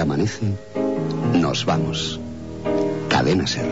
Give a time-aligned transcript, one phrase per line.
[0.00, 0.46] Amanece,
[1.32, 2.20] nos vamos.
[3.08, 3.66] Cadena Ser.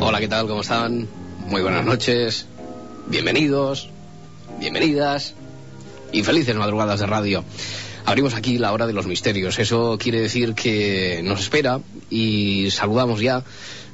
[0.00, 0.46] Hola, ¿qué tal?
[0.46, 1.06] ¿Cómo están?
[1.48, 2.46] Muy buenas noches.
[3.08, 3.90] Bienvenidos,
[4.58, 5.34] bienvenidas
[6.12, 7.44] y felices madrugadas de radio.
[8.06, 9.58] Abrimos aquí la hora de los misterios.
[9.58, 13.44] Eso quiere decir que nos espera y saludamos ya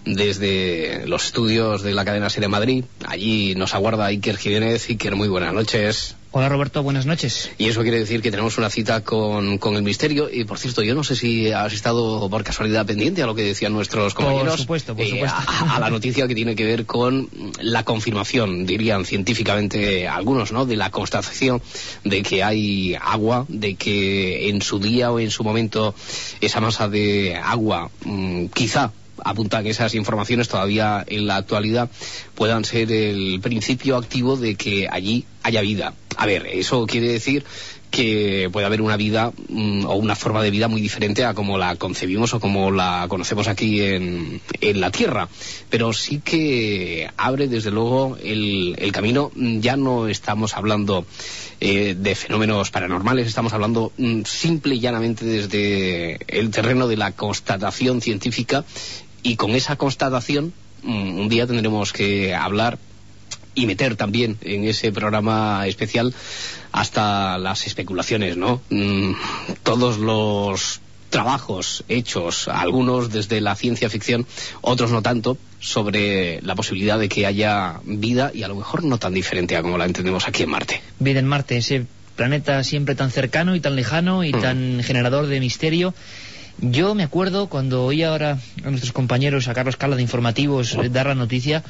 [0.05, 2.85] desde los estudios de la cadena Serie Madrid.
[3.07, 4.89] Allí nos aguarda Iker Jiménez.
[4.89, 6.17] Iker, muy buenas noches.
[6.37, 7.53] Hola Roberto, buenas noches.
[7.59, 10.29] Y eso quiere decir que tenemos una cita con, con, el misterio.
[10.29, 13.45] Y por cierto, yo no sé si has estado por casualidad pendiente a lo que
[13.45, 14.49] decían nuestros compañeros.
[14.49, 15.39] Por supuesto, por supuesto.
[15.39, 17.29] Eh, a, a, la noticia que tiene que ver con
[17.61, 20.67] la confirmación, dirían científicamente algunos, ¿no?
[20.67, 21.63] De la constatación
[22.03, 25.95] de que hay agua, de que en su día o en su momento
[26.41, 28.91] esa masa de agua mmm, quizá
[29.25, 31.91] apuntan esas informaciones todavía en la actualidad
[32.35, 35.95] puedan ser el principio activo de que allí haya vida.
[36.17, 37.45] A ver, eso quiere decir
[37.95, 41.59] que puede haber una vida mm, o una forma de vida muy diferente a como
[41.59, 45.29] la concebimos o como la conocemos aquí en, en la Tierra.
[45.71, 49.31] Pero sí que abre desde luego el, el camino.
[49.37, 51.07] Ya no estamos hablando
[51.61, 57.13] eh, de fenómenos paranormales, estamos hablando mm, simple y llanamente desde el terreno de la
[57.13, 58.65] constatación científica
[59.23, 62.77] y con esa constatación mm, un día tendremos que hablar
[63.55, 66.15] y meter también en ese programa especial
[66.73, 68.61] hasta las especulaciones, ¿no?
[68.71, 69.13] Mm,
[69.63, 70.81] todos los
[71.11, 74.27] trabajos hechos, algunos desde la ciencia ficción,
[74.63, 78.99] otros no tanto, sobre la posibilidad de que haya vida y a lo mejor no
[78.99, 80.83] tan diferente a como la entendemos aquí en Marte.
[80.99, 81.87] Vida en Marte, ese
[82.17, 84.41] planeta siempre tan cercano y tan lejano y mm.
[84.41, 85.95] tan generador de misterio
[86.59, 90.89] yo me acuerdo cuando oí ahora a nuestros compañeros, a Carlos Cala de Informativos, eh,
[90.89, 91.65] dar la noticia,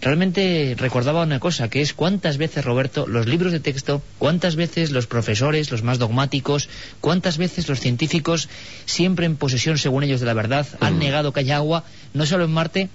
[0.00, 4.90] realmente recordaba una cosa, que es cuántas veces, Roberto, los libros de texto, cuántas veces
[4.90, 6.68] los profesores, los más dogmáticos,
[7.00, 8.48] cuántas veces los científicos,
[8.84, 12.44] siempre en posesión, según ellos, de la verdad, han negado que haya agua, no solo
[12.44, 12.88] en Marte,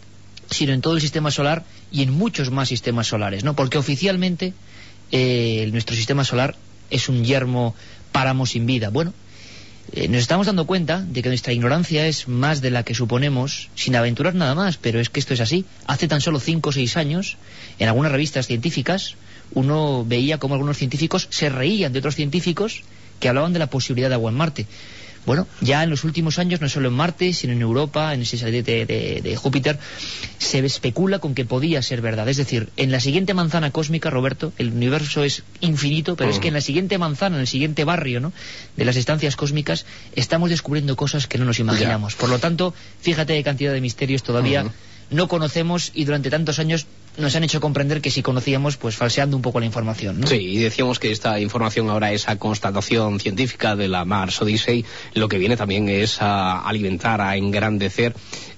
[0.50, 3.56] sino en todo el sistema solar y en muchos más sistemas solares, ¿no?
[3.56, 4.54] Porque oficialmente
[5.12, 6.56] eh, nuestro sistema solar
[6.90, 7.74] es un yermo
[8.12, 8.90] páramo sin vida.
[8.90, 9.14] Bueno,
[9.94, 13.70] eh, nos estamos dando cuenta de que nuestra ignorancia es más de la que suponemos,
[13.76, 15.66] sin aventurar nada más, pero es que esto es así.
[15.86, 17.38] Hace tan solo cinco o seis años,
[17.78, 19.16] en algunas revistas científicas,
[19.54, 22.84] uno veía cómo algunos científicos se reían de otros científicos
[23.20, 24.66] que hablaban de la posibilidad de agua en Marte.
[25.26, 28.38] Bueno, ya en los últimos años, no solo en Marte, sino en Europa, en ese
[28.38, 29.78] satélite de, de, Júpiter,
[30.40, 32.28] se especula con que podía ser verdad.
[32.28, 36.36] Es decir, en la siguiente manzana cósmica, Roberto, el universo es infinito, pero uh -huh.
[36.36, 38.34] es que en la siguiente manzana, en el siguiente barrio ¿no?
[38.76, 42.16] de las estancias cósmicas, estamos descubriendo cosas que no nos imaginamos.
[42.16, 44.72] Por lo tanto, fíjate qué cantidad de misterios todavía uh -huh.
[45.12, 49.36] no conocemos y durante tantos años nos han hecho comprender que si conocíamos, pues falseando
[49.36, 50.22] un poco la información.
[50.22, 50.28] ¿no?
[50.28, 55.28] Sí, y decíamos que esta información ahora, esa constatación científica de la Mars Odyssey, lo
[55.28, 58.14] que viene también es a alimentar, a engrandecer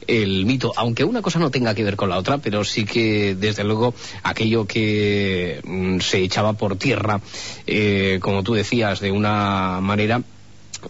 [0.08, 3.36] el mito, aunque una cosa no tenga que ver con la otra, pero sí que
[3.36, 3.94] desde luego
[4.24, 7.22] aquello que mm, se echaba por tierra,
[7.66, 10.22] eh, como tú decías, de una manera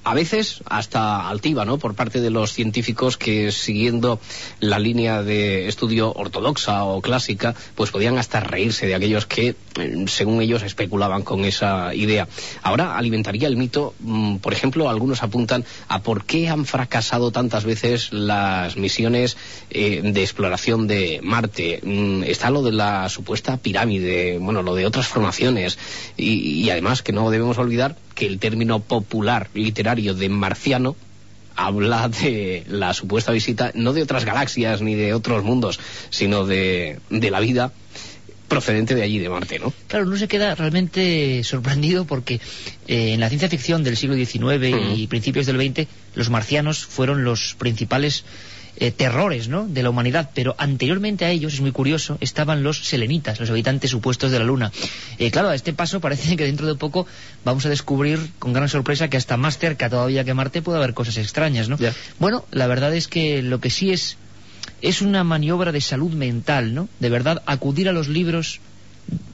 [0.04, 1.78] a veces hasta altiva, ¿no?
[1.78, 4.20] Por parte de los científicos que siguiendo
[4.60, 9.56] la línea de estudio ortodoxa o clásica, pues podían hasta reírse de aquellos que,
[10.08, 12.28] según ellos, especulaban con esa idea.
[12.62, 17.66] Ahora alimentaría el mito, mmm, por ejemplo, algunos apuntan a por qué han fracasado tantas
[17.66, 19.38] veces las misiones
[19.70, 21.80] eh, de exploración de Marte.
[21.84, 25.78] Mm, está lo de la supuesta pirámide, bueno, lo de otras formaciones
[26.18, 30.96] y, y además que no debemos olvidar que el término popular literario de marciano
[31.56, 35.80] habla de la supuesta visita no de otras galaxias ni de otros mundos,
[36.10, 37.72] sino de, de la vida
[38.48, 39.74] procedente de allí, de Marte, ¿no?
[39.88, 42.40] Claro, uno se queda realmente sorprendido porque
[42.88, 44.98] eh, en la ciencia ficción del siglo XIX uh -huh.
[44.98, 48.26] y principios del XX, los marcianos fueron los principales
[48.84, 49.66] eh, terrores ¿no?
[49.66, 53.92] de la humanidad, pero anteriormente a ellos, es muy curioso, estaban los selenitas, los habitantes
[53.92, 54.74] supuestos de la Luna.
[55.20, 57.08] Eh, claro, a este paso parece que dentro de poco
[57.46, 60.94] vamos a descubrir con gran sorpresa que hasta más cerca todavía que Marte puede haber
[60.94, 61.78] cosas extrañas, ¿no?
[61.78, 61.94] Yeah.
[62.20, 64.18] Bueno, la verdad es que lo que sí es
[64.82, 66.90] es una maniobra de salud mental, ¿no?
[67.00, 68.60] De verdad, acudir a los libros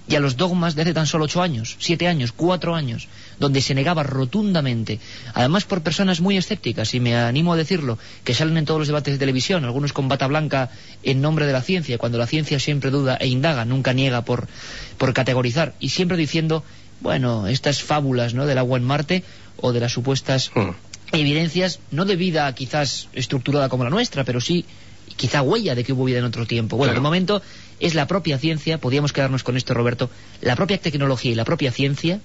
[0.07, 3.07] y a los dogmas de hace tan solo ocho años, siete años, cuatro años,
[3.39, 4.99] donde se negaba rotundamente,
[5.33, 8.87] además por personas muy escépticas, y me animo a decirlo, que salen en todos los
[8.87, 10.69] debates de televisión, algunos con bata blanca
[11.03, 14.47] en nombre de la ciencia, cuando la ciencia siempre duda e indaga, nunca niega por,
[14.97, 16.63] por categorizar, y siempre diciendo,
[17.01, 18.45] bueno, estas fábulas ¿no?
[18.45, 19.23] del agua en Marte
[19.57, 20.69] o de las supuestas hmm.
[21.13, 24.65] evidencias, no de vida quizás estructurada como la nuestra, pero sí
[25.15, 26.77] quizá huella de que hubo vida en otro tiempo.
[26.77, 27.01] Bueno, claro.
[27.01, 27.41] de momento
[27.79, 30.09] es la propia ciencia, podríamos quedarnos con esto, Roberto,
[30.41, 32.19] la propia tecnología y la propia ciencia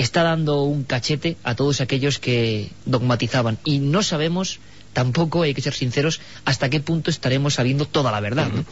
[0.00, 3.58] está dando un cachete a todos aquellos que dogmatizaban.
[3.64, 4.60] Y no sabemos
[4.92, 8.48] tampoco hay que ser sinceros hasta qué punto estaremos sabiendo toda la verdad.
[8.52, 8.64] ¿no?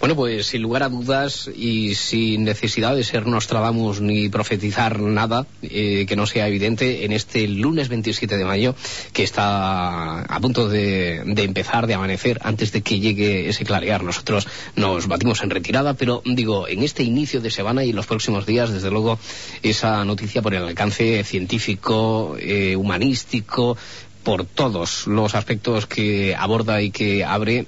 [0.00, 5.46] Bueno, pues sin lugar a dudas y sin necesidad de ser Nostradamus ni profetizar nada
[5.62, 8.74] eh, que no sea evidente, en este lunes 27 de mayo,
[9.12, 14.02] que está a punto de, de, empezar, de amanecer, antes de que llegue ese clarear,
[14.02, 18.06] nosotros nos batimos en retirada, pero digo, en este inicio de semana y en los
[18.06, 19.18] próximos días, desde luego,
[19.62, 23.76] esa noticia por el alcance científico, eh, humanístico,
[24.24, 27.66] por todos los aspectos que aborda y que abre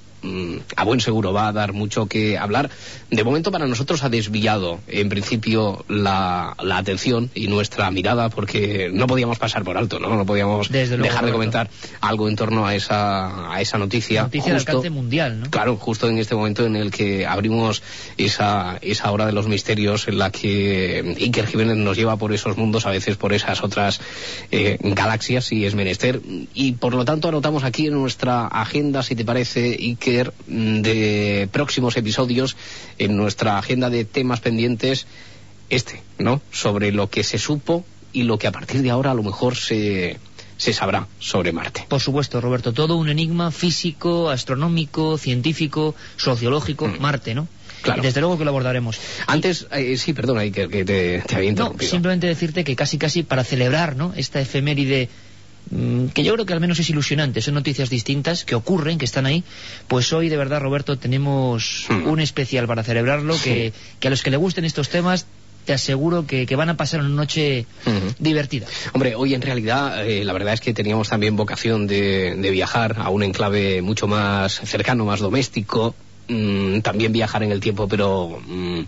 [0.76, 2.70] a buen seguro va a dar mucho que hablar.
[3.10, 8.90] De momento para nosotros ha desviado en principio la, la atención y nuestra mirada porque
[8.92, 11.70] no podíamos pasar por alto, no, no podíamos Desde dejar de comentar
[12.00, 14.22] algo en torno a esa, a esa noticia.
[14.22, 15.50] Noticia de alcance mundial, ¿no?
[15.50, 17.82] Claro, justo en este momento en el que abrimos
[18.16, 22.56] esa, esa hora de los misterios en la que Iker Jiménez nos lleva por esos
[22.56, 24.00] mundos, a veces por esas otras
[24.50, 26.20] eh, galaxias, si es menester.
[26.54, 31.96] Y por lo tanto anotamos aquí en nuestra agenda, si te parece, Iker, de próximos
[31.96, 32.56] episodios,
[32.98, 35.06] en nuestra agenda de temas pendientes,
[35.70, 36.40] este, ¿no?
[36.52, 39.56] Sobre lo que se supo y lo que a partir de ahora a lo mejor
[39.56, 40.18] se,
[40.56, 41.84] se sabrá sobre Marte.
[41.88, 47.00] Por supuesto, Roberto, todo un enigma físico, astronómico, científico, sociológico, Mm.
[47.00, 47.48] Marte, ¿no?
[47.82, 48.02] Claro.
[48.02, 48.98] Desde luego que lo abordaremos.
[49.28, 51.90] Antes, eh, sí, perdona, Iker, que te, te había No, interrumpido.
[51.90, 54.12] simplemente decirte que casi casi para celebrar ¿no?
[54.16, 55.35] esta efeméride mm,
[56.14, 59.26] que yo creo que al menos es ilusionante, son noticias distintas que ocurren, que están
[59.26, 59.42] ahí,
[59.88, 62.06] pues hoy de verdad Roberto tenemos Hmm.
[62.08, 65.26] un especial para celebrarlo, que, que a los que le gusten estos temas
[65.64, 68.14] te aseguro que, que van a pasar una noche Ujú.
[68.20, 68.66] divertida.
[68.92, 72.96] Hombre, hoy en realidad eh, la verdad es que teníamos también vocación de, de viajar
[73.00, 75.96] a un enclave mucho más cercano, más doméstico.
[76.28, 78.80] Mm, también viajar en el tiempo, pero mm,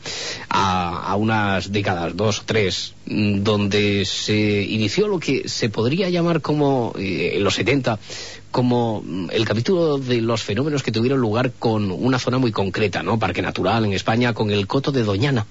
[0.51, 6.93] a, unas décadas, dos tres, mm, donde se inició lo que se podría llamar como
[6.99, 7.99] eh, en los 70
[8.51, 13.19] como el capítulo de los fenómenos que tuvieron lugar con una zona muy concreta, ¿no?
[13.19, 15.47] Parque Natural en España, con el Coto de Doñana.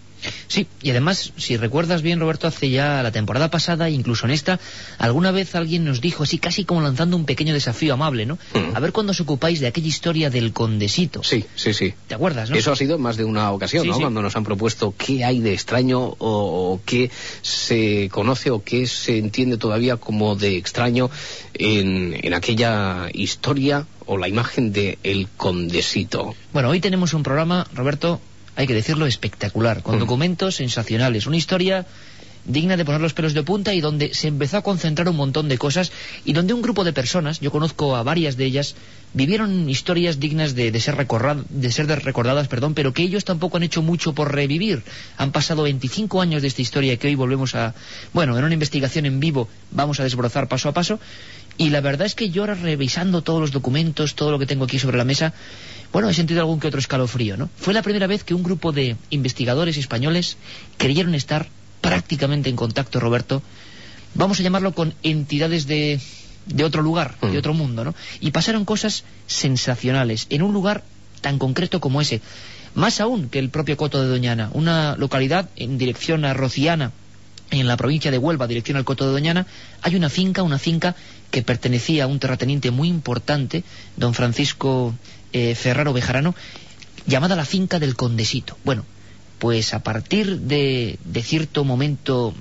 [0.48, 4.60] Sí, y además, si recuerdas bien, Roberto, hace ya la temporada pasada, incluso en esta,
[4.98, 8.36] alguna vez alguien nos dijo, así casi como lanzando un pequeño desafío amable, ¿no?
[8.54, 8.76] Mm.
[8.76, 11.24] A ver cuándo os ocupáis de aquella historia del condesito.
[11.24, 11.94] Sí, sí, sí.
[12.08, 12.56] ¿Te acuerdas, no?
[12.56, 13.96] Eso ha sido más de una ocasión, Sí, ¿no?
[13.96, 14.02] sí.
[14.02, 17.12] Cuando nos han propuesto qué hay de extraño o, o qué
[17.42, 21.10] se conoce o qué se entiende todavía como de extraño
[21.54, 26.36] en, en aquella historia o la imagen de el condesito.
[26.54, 28.22] Bueno, hoy tenemos un programa, Roberto,
[28.58, 30.00] hay que decirlo, espectacular, con Mm.
[30.00, 31.86] documentos sensacionales, una historia
[32.44, 35.50] digna de poner los pelos de punta y donde se empezó a concentrar un montón
[35.50, 35.92] de cosas
[36.24, 38.74] y donde un grupo de personas, yo conozco a varias de ellas,
[39.14, 43.58] vivieron historias dignas de, de ser, recorrad- de ser recordadas, perdón, pero que ellos tampoco
[43.58, 44.82] han hecho mucho por revivir.
[45.18, 47.76] Han pasado 25 años de esta historia que hoy volvemos a,
[48.14, 51.00] bueno, en una investigación en vivo vamos a desbrozar paso a paso
[51.58, 54.66] y la verdad es que yo ahora revisando todos los documentos, todo lo que tengo
[54.66, 55.34] aquí sobre la mesa,
[55.92, 57.50] bueno, he sentido algún que otro escalofrío, ¿no?
[57.58, 60.38] Fue la primera vez que un grupo de investigadores españoles
[60.78, 61.48] creyeron estar
[61.82, 63.42] prácticamente en contacto, Roberto,
[64.14, 66.00] vamos a llamarlo con entidades de,
[66.46, 67.32] de otro lugar, Mm.
[67.32, 67.96] de otro mundo, ¿no?
[68.20, 70.84] Y pasaron cosas sensacionales en un lugar
[71.22, 72.22] tan concreto como ese.
[72.76, 76.92] Más aún que el propio Coto de Doñana, una localidad en dirección a Rociana,
[77.52, 79.48] en la provincia de Huelva, dirección al Coto de Doñana,
[79.82, 80.96] hay una finca, una finca
[81.32, 83.64] que pertenecía a un terrateniente muy importante,
[83.96, 84.94] don Francisco
[85.34, 86.36] eh, Ferraro Bejarano,
[87.06, 88.58] llamada la finca del Condesito.
[88.64, 88.86] Bueno,
[89.40, 92.34] pues a partir de, de cierto momento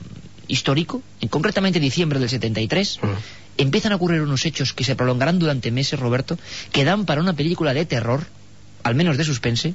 [0.48, 3.06] histórico, en concretamente diciembre del 73, Mm.
[3.58, 6.38] empiezan a ocurrir unos hechos que se prolongarán durante meses, Roberto,
[6.72, 8.26] que dan para una película de terror,
[8.82, 9.74] al menos de suspense,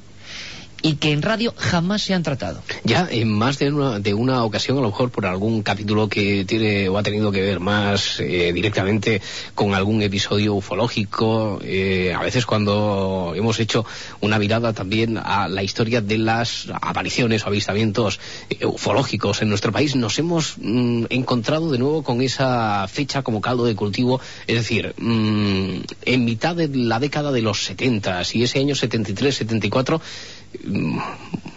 [0.82, 2.62] y que en radio jamás se han tratado.
[2.84, 6.44] Ya en más de una, de una ocasión, a lo mejor por algún capítulo que
[6.44, 9.22] tiene o ha tenido que ver más eh, directamente
[9.54, 13.86] con algún episodio ufológico, eh, a veces cuando hemos hecho
[14.20, 18.18] una mirada también a la historia de las apariciones o avistamientos
[18.50, 23.40] eh, ufológicos en nuestro país, nos hemos mm, encontrado de nuevo con esa fecha como
[23.40, 28.42] caldo de cultivo, es decir, mm, en mitad de la década de los 70 y
[28.42, 30.41] ese año 73-74 mm,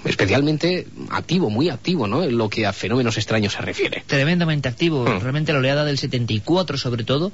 [0.05, 2.23] especialmente activo, muy activo, ¿no?
[2.23, 4.03] En lo que a fenómenos extraños se refiere.
[4.05, 5.19] tremendamente activo, Mm.
[5.21, 7.31] realmente la oleada del 74 sobre todo,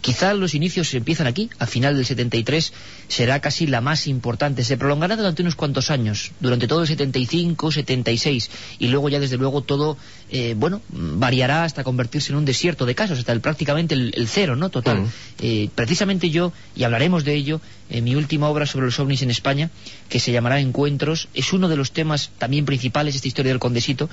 [0.00, 2.72] quizá los inicios empiezan aquí, a final del 73
[3.08, 7.72] será casi la más importante, se prolongará durante unos cuantos años, durante todo el 75,
[7.72, 9.96] 76 y luego ya desde luego todo,
[10.34, 14.28] eh, bueno, variará hasta convertirse en un desierto de casos, hasta el, prácticamente el, el
[14.28, 14.68] cero, ¿no?
[14.68, 15.06] Total.
[15.38, 17.60] Eh, precisamente yo, y hablaremos de ello,
[17.90, 19.70] en mi última obra sobre los ovnis en España,
[20.08, 23.60] que se llamará Encuentros, es uno de los temas temas también principales, esta historia del
[23.60, 24.10] condesito,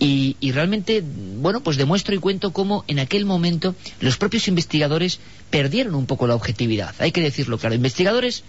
[0.00, 5.20] y, y realmente, bueno, pues demuestro y cuento cómo en aquel momento los propios investigadores
[5.48, 8.42] perdieron un poco la objetividad, hay que decirlo claro, investigadores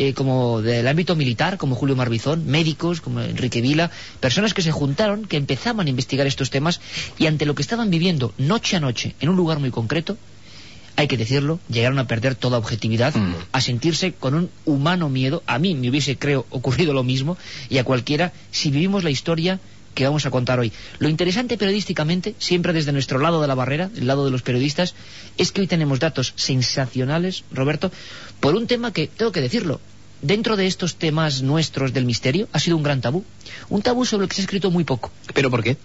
[0.00, 4.72] eh, como del ámbito militar, como Julio Marbizón, médicos como Enrique Vila, personas que se
[4.72, 6.80] juntaron, que empezaban a investigar estos temas
[7.18, 10.16] y ante lo que estaban viviendo noche a noche en un lugar muy concreto,
[10.96, 13.34] hay que decirlo, llegaron a perder toda objetividad, Mm.
[13.52, 15.42] a sentirse con un humano miedo.
[15.46, 17.36] A mí me hubiese, creo, ocurrido lo mismo,
[17.68, 19.60] y a cualquiera, si vivimos la historia
[20.00, 20.72] que vamos a contar hoy.
[20.98, 24.94] Lo interesante periodísticamente, siempre desde nuestro lado de la barrera, el lado de los periodistas,
[25.36, 27.92] es que hoy tenemos datos sensacionales, Roberto,
[28.40, 29.78] por un tema que, tengo que decirlo,
[30.22, 33.26] dentro de estos temas nuestros del misterio, ha sido un gran tabú.
[33.68, 35.12] Un tabú sobre el que se ha escrito muy poco.
[35.34, 35.76] ¿Pero por qué?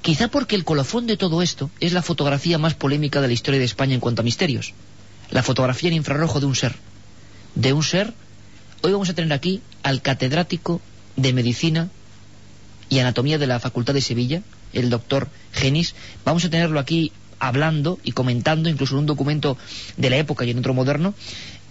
[0.00, 3.60] Quizá porque el colofón de todo esto es la fotografía más polémica de la historia
[3.60, 4.72] de España en cuanto a misterios.
[5.30, 6.74] La fotografía en infrarrojo de un ser.
[7.54, 8.14] De un ser.
[8.80, 10.80] Hoy vamos a tener aquí al catedrático
[11.16, 11.90] de medicina
[12.88, 15.94] y anatomía de la Facultad de Sevilla, el doctor Genis.
[16.24, 19.58] Vamos a tenerlo aquí hablando y comentando, incluso en un documento
[19.96, 21.14] de la época y en otro moderno,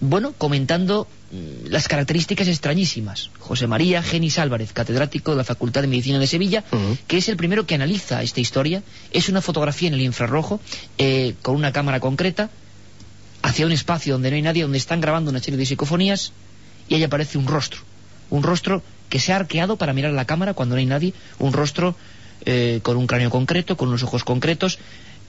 [0.00, 3.30] bueno, comentando mm, las características extrañísimas.
[3.38, 6.64] José María Genis Álvarez, catedrático de la Facultad de Medicina de Sevilla,
[7.06, 8.82] que es el primero que analiza esta historia.
[9.10, 10.60] Es una fotografía en el infrarrojo,
[10.98, 12.50] eh, con una cámara concreta,
[13.42, 16.32] hacia un espacio donde no hay nadie, donde están grabando una serie de psicofonías,
[16.88, 17.80] y ahí aparece un rostro.
[18.28, 21.52] Un rostro que se ha arqueado para mirar la cámara cuando no hay nadie, un
[21.52, 21.94] rostro
[22.44, 24.78] eh, con un cráneo concreto, con unos ojos concretos,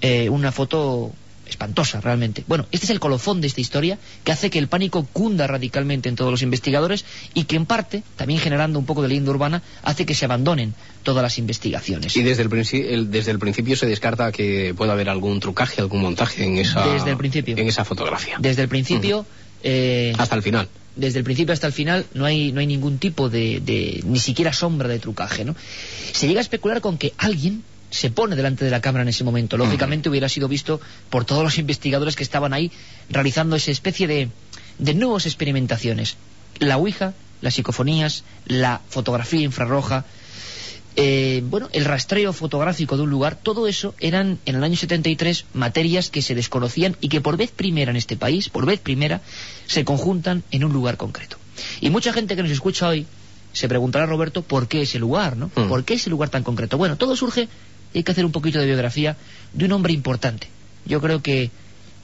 [0.01, 1.11] eh, una foto
[1.49, 2.43] espantosa realmente.
[2.47, 6.09] Bueno, este es el colofón de esta historia que hace que el pánico cunda radicalmente
[6.09, 9.61] en todos los investigadores y que en parte, también generando un poco de leyenda urbana,
[9.83, 12.15] hace que se abandonen todas las investigaciones.
[12.17, 16.43] Y desde el, desde el principio se descarta que pueda haber algún trucaje, algún montaje
[16.43, 17.57] en esa, Desde el principio.
[17.57, 18.35] En esa fotografía.
[18.39, 19.25] Desde el principio...
[19.63, 20.67] eh, Hasta el final.
[20.97, 24.19] Desde el principio hasta el final no hay, no hay ningún tipo de, de- ni
[24.19, 25.55] siquiera sombra de trucaje, ¿no?
[26.11, 29.23] Se llega a especular con que alguien se pone delante de la cámara en ese
[29.23, 29.55] momento.
[29.57, 32.71] Lógicamente hubiera sido visto por todos los investigadores que estaban ahí
[33.09, 34.29] realizando esa especie de,
[34.77, 36.17] de nuevas experimentaciones.
[36.59, 40.03] La Ouija, las psicofonías, la fotografía infrarroja,
[40.99, 45.45] eh, bueno, el rastreo fotográfico de un lugar, todo eso eran en el año 73
[45.53, 49.21] materias que se desconocían y que por vez primera en este país, por vez primera,
[49.67, 51.37] se conjuntan en un lugar concreto.
[51.81, 53.05] Y mucha gente que nos escucha hoy
[53.53, 55.51] se preguntará, Roberto, ¿por qué ese lugar, no?
[55.55, 55.67] Mm.
[55.69, 56.79] ¿Por qué ese lugar tan concreto?
[56.79, 57.47] Bueno, todo surge,
[57.93, 59.17] y hay que hacer un poquito de biografía,
[59.53, 60.47] de un hombre importante.
[60.85, 61.51] Yo creo que,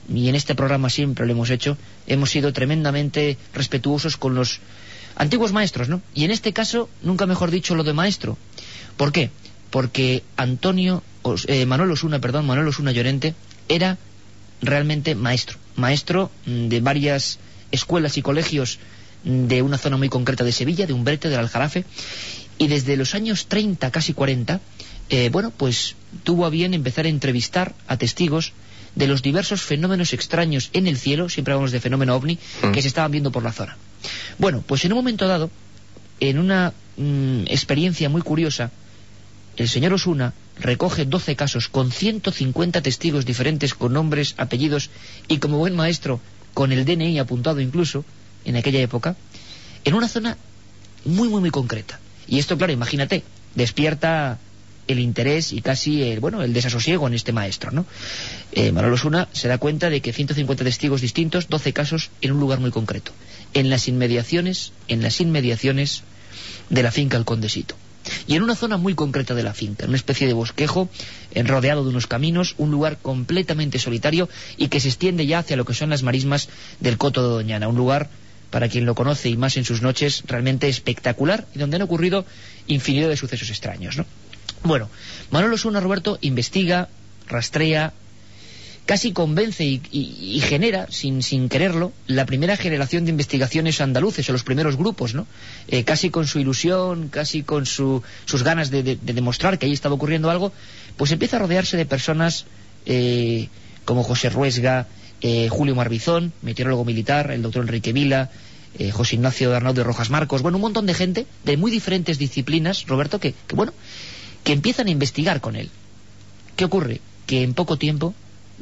[0.08, 4.60] y en este programa siempre lo hemos hecho, hemos sido tremendamente respetuosos con los
[5.16, 6.02] antiguos maestros, ¿no?
[6.14, 8.38] Y en este caso, nunca mejor dicho lo de maestro.
[8.98, 9.32] ¿Por qué?
[9.70, 11.04] Porque Antonio,
[11.48, 13.34] eh, Manuel Osuna, perdón, Manuel Osuna Llorente,
[13.70, 13.98] era
[14.62, 15.58] realmente maestro.
[15.76, 17.40] Maestro mm, de varias
[17.72, 18.80] escuelas y colegios
[19.24, 21.86] de una zona muy concreta de Sevilla, de Umbrete, del Aljarafe,
[22.58, 24.60] y desde los años 30, casi 40,
[25.10, 28.54] eh, bueno, pues tuvo a bien empezar a entrevistar a testigos
[28.96, 32.72] de los diversos fenómenos extraños en el cielo, siempre hablamos de fenómeno ovni, Mm.
[32.74, 33.76] que se estaban viendo por la zona.
[34.38, 35.50] Bueno, pues en un momento dado,
[36.20, 38.70] en una mm, experiencia muy curiosa,
[39.58, 44.90] el señor Osuna recoge 12 casos con 150 testigos diferentes con nombres, apellidos
[45.28, 46.20] y como buen maestro
[46.54, 48.06] con el DNI apuntado incluso
[48.46, 49.16] en aquella época,
[49.84, 50.38] en una zona
[51.06, 52.00] muy muy muy concreta.
[52.28, 53.24] Y esto, claro, imagínate,
[53.56, 54.40] despierta
[54.88, 57.86] el interés y casi el, bueno, el desasosiego en este maestro, ¿no?
[58.52, 62.60] Eh, Osuna se da cuenta de que 150 testigos distintos, 12 casos en un lugar
[62.60, 63.12] muy concreto,
[63.54, 66.04] en las inmediaciones, en las inmediaciones
[66.70, 67.76] de la finca El Condesito.
[68.28, 70.90] Y en una zona muy concreta de la finca, en una especie de bosquejo,
[71.36, 75.66] rodeado de unos caminos, un lugar completamente solitario y que se extiende ya hacia lo
[75.66, 78.10] que son las marismas del Coto de Doñana, un lugar
[78.50, 82.26] para quien lo conoce y más en sus noches, realmente espectacular y donde han ocurrido
[82.68, 84.06] infinidad de sucesos extraños, ¿no?
[84.64, 84.90] Bueno,
[85.32, 86.88] Manuel Osuna Roberto investiga,
[87.28, 87.94] rastrea,
[88.86, 94.44] casi convence y, genera, sin, sin quererlo, la primera generación de investigaciones andaluces, o los
[94.44, 95.26] primeros grupos, ¿no?
[95.70, 99.66] Eh, casi con su ilusión, casi con su- sus ganas de, de- de demostrar que
[99.68, 100.52] ahí estaba ocurriendo algo,
[100.98, 102.46] pues empieza a rodearse de personas
[102.86, 103.48] eh,
[103.86, 104.88] como José Ruesga,
[105.22, 108.32] eh, Julio Marbizón, meteorólogo militar, el doctor Enrique Vila,
[108.78, 112.18] eh, José Ignacio Arnaud de Rojas Marcos, bueno, un montón de gente de muy diferentes
[112.18, 113.72] disciplinas, Roberto, que bueno,
[114.44, 115.70] que empiezan a investigar con él.
[116.58, 117.00] ¿Qué ocurre?
[117.26, 118.14] Que en poco tiempo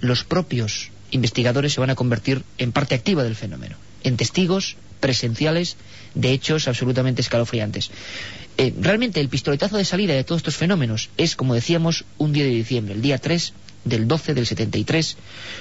[0.02, 5.78] los propios investigadores se van a convertir en parte activa del fenómeno, en testigos presenciales
[6.16, 7.92] de hechos absolutamente escalofriantes.
[8.58, 12.44] Eh, realmente el pistoletazo de salida de todos estos fenómenos es, como decíamos, un día
[12.44, 13.54] de diciembre, el día 3
[13.86, 15.18] del 12 del 73,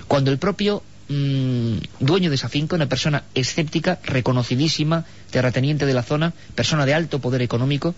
[0.07, 6.03] cuando el propio mm, dueño de esa finca, una persona escéptica, reconocidísima, terrateniente de la
[6.03, 7.95] zona, persona de alto poder económico,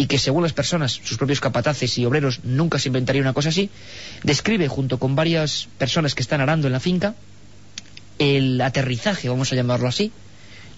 [0.00, 3.50] y que según las personas, sus propios capataces y obreros, nunca se inventaría una cosa
[3.50, 3.68] así,
[4.22, 7.14] describe junto con varias personas que están arando en la finca
[8.18, 10.10] el aterrizaje, vamos a llamarlo así,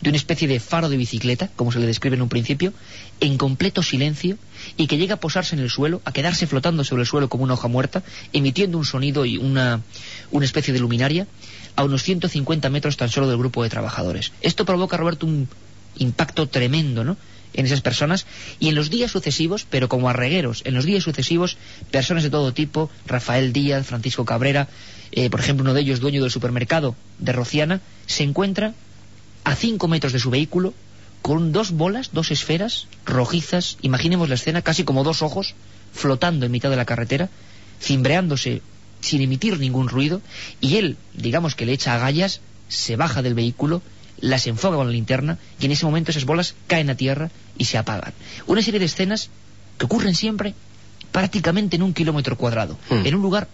[0.00, 2.72] de una especie de faro de bicicleta, como se le describe en un principio,
[3.20, 4.38] en completo silencio,
[4.76, 7.44] y que llega a posarse en el suelo, a quedarse flotando sobre el suelo como
[7.44, 8.02] una hoja muerta,
[8.32, 9.82] emitiendo un sonido y una,
[10.32, 11.28] una especie de luminaria,
[11.76, 14.32] a unos 150 metros tan solo del grupo de trabajadores.
[14.40, 15.48] Esto provoca, Roberto, un
[15.96, 17.16] impacto tremendo, ¿no?,
[17.54, 18.26] en esas personas.
[18.61, 21.56] Y en los días sucesivos, pero como arregueros, en los días sucesivos,
[21.90, 24.68] personas de todo tipo, Rafael Díaz, Francisco Cabrera,
[25.12, 28.75] eh, por ejemplo, uno de ellos, dueño del supermercado de Rociana, se encuentra
[29.44, 30.75] a cinco metros de su vehículo
[31.21, 35.54] con dos bolas, dos esferas rojizas, imaginemos la escena, casi como dos ojos,
[35.92, 37.28] flotando en mitad de la carretera,
[37.80, 38.62] cimbreándose
[39.00, 40.21] sin emitir ningún ruido,
[40.61, 43.82] y él, digamos que le echa agallas, se baja del vehículo,
[44.22, 47.66] las enfoca con la linterna y en ese momento esas bolas caen a tierra y
[47.66, 48.14] se apagan.
[48.46, 49.28] Una serie de escenas
[49.76, 50.54] que ocurren siempre
[51.10, 53.04] prácticamente en un kilómetro cuadrado, Hmm.
[53.04, 53.48] en un lugar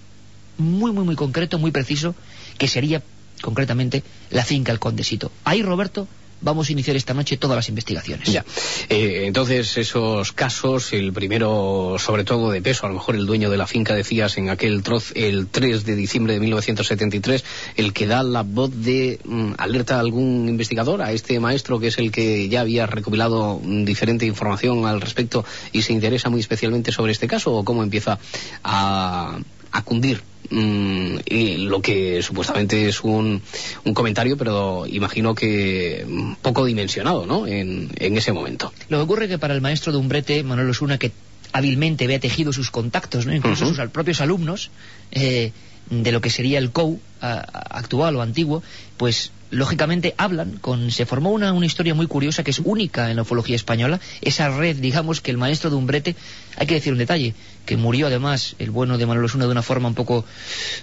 [0.59, 2.15] muy, muy, muy concreto, muy preciso,
[2.59, 3.03] que sería
[3.43, 5.33] concretamente la finca El Condesito.
[5.45, 6.07] Ahí, Roberto,
[6.41, 8.31] vamos a iniciar esta noche todas las investigaciones.
[8.31, 8.45] Ya.
[8.89, 13.51] Eh, entonces, esos casos, el primero, sobre todo de peso, a lo mejor el dueño
[13.51, 17.45] de la finca, decías en aquel troz, el 3 de diciembre de 1973,
[17.77, 21.89] el que da la voz de mm, alerta a algún investigador, a este maestro que
[21.89, 26.41] es el que ya había recopilado mm, diferente información al respecto y se interesa muy
[26.41, 28.19] especialmente sobre este caso, o cómo empieza
[28.63, 29.39] a,
[29.73, 33.43] a cundir mm, y lo que supuestamente es un,
[33.85, 37.47] un comentario, pero imagino que mm, poco dimensionado, ¿no?
[37.47, 38.73] En, en ese momento.
[38.89, 41.13] Lo que ocurre es que para el maestro de Umbrete, Manuel Osuna, que
[41.53, 43.35] hábilmente había tejido sus contactos, ¿no?
[43.35, 44.71] incluso sus propios alumnos,
[45.13, 45.53] eh,
[45.91, 48.63] de lo que sería el COU actual o antiguo,
[48.97, 50.91] pues lógicamente hablan con...
[50.91, 54.49] Se formó una, una historia muy curiosa que es única en la ufología española, esa
[54.51, 56.17] red, digamos, que el maestro de Umbrete,
[56.57, 57.35] hay que decir un detalle,
[57.67, 60.25] que murió además el bueno de Manuel Osuna de una forma un poco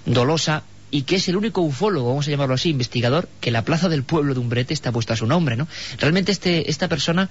[0.04, 3.88] dolosa, y que es el único ufólogo, vamos a llamarlo así, investigador, que la plaza
[3.88, 5.66] del pueblo de Umbrete está puesta a su nombre, ¿no?
[5.98, 7.28] Realmente este, esta persona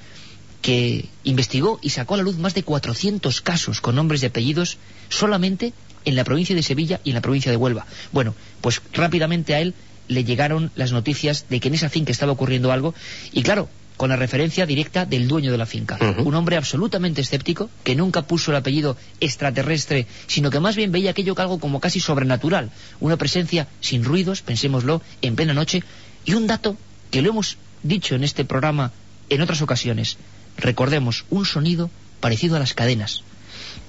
[0.61, 4.77] que investigó y sacó a la luz más de 400 casos con nombres y apellidos
[5.09, 5.73] solamente
[6.05, 7.85] en la provincia de Sevilla y en la provincia de Huelva.
[8.11, 9.73] Bueno, pues rápidamente a él
[10.07, 12.93] le llegaron las noticias de que en esa finca estaba ocurriendo algo
[13.31, 15.97] y claro, con la referencia directa del dueño de la finca.
[16.17, 21.11] Un hombre absolutamente escéptico que nunca puso el apellido extraterrestre, sino que más bien veía
[21.11, 25.83] aquello que algo como casi sobrenatural, una presencia sin ruidos, pensémoslo, en plena noche,
[26.25, 26.77] y un dato
[27.09, 28.91] que lo hemos dicho en este programa
[29.29, 30.17] en otras ocasiones.
[30.57, 31.89] Recordemos, un sonido
[32.19, 33.23] parecido a las cadenas,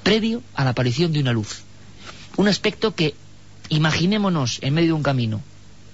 [0.02, 1.65] previo a la aparición de una luz.
[2.36, 3.14] Un aspecto que,
[3.68, 5.40] imaginémonos en medio de un camino,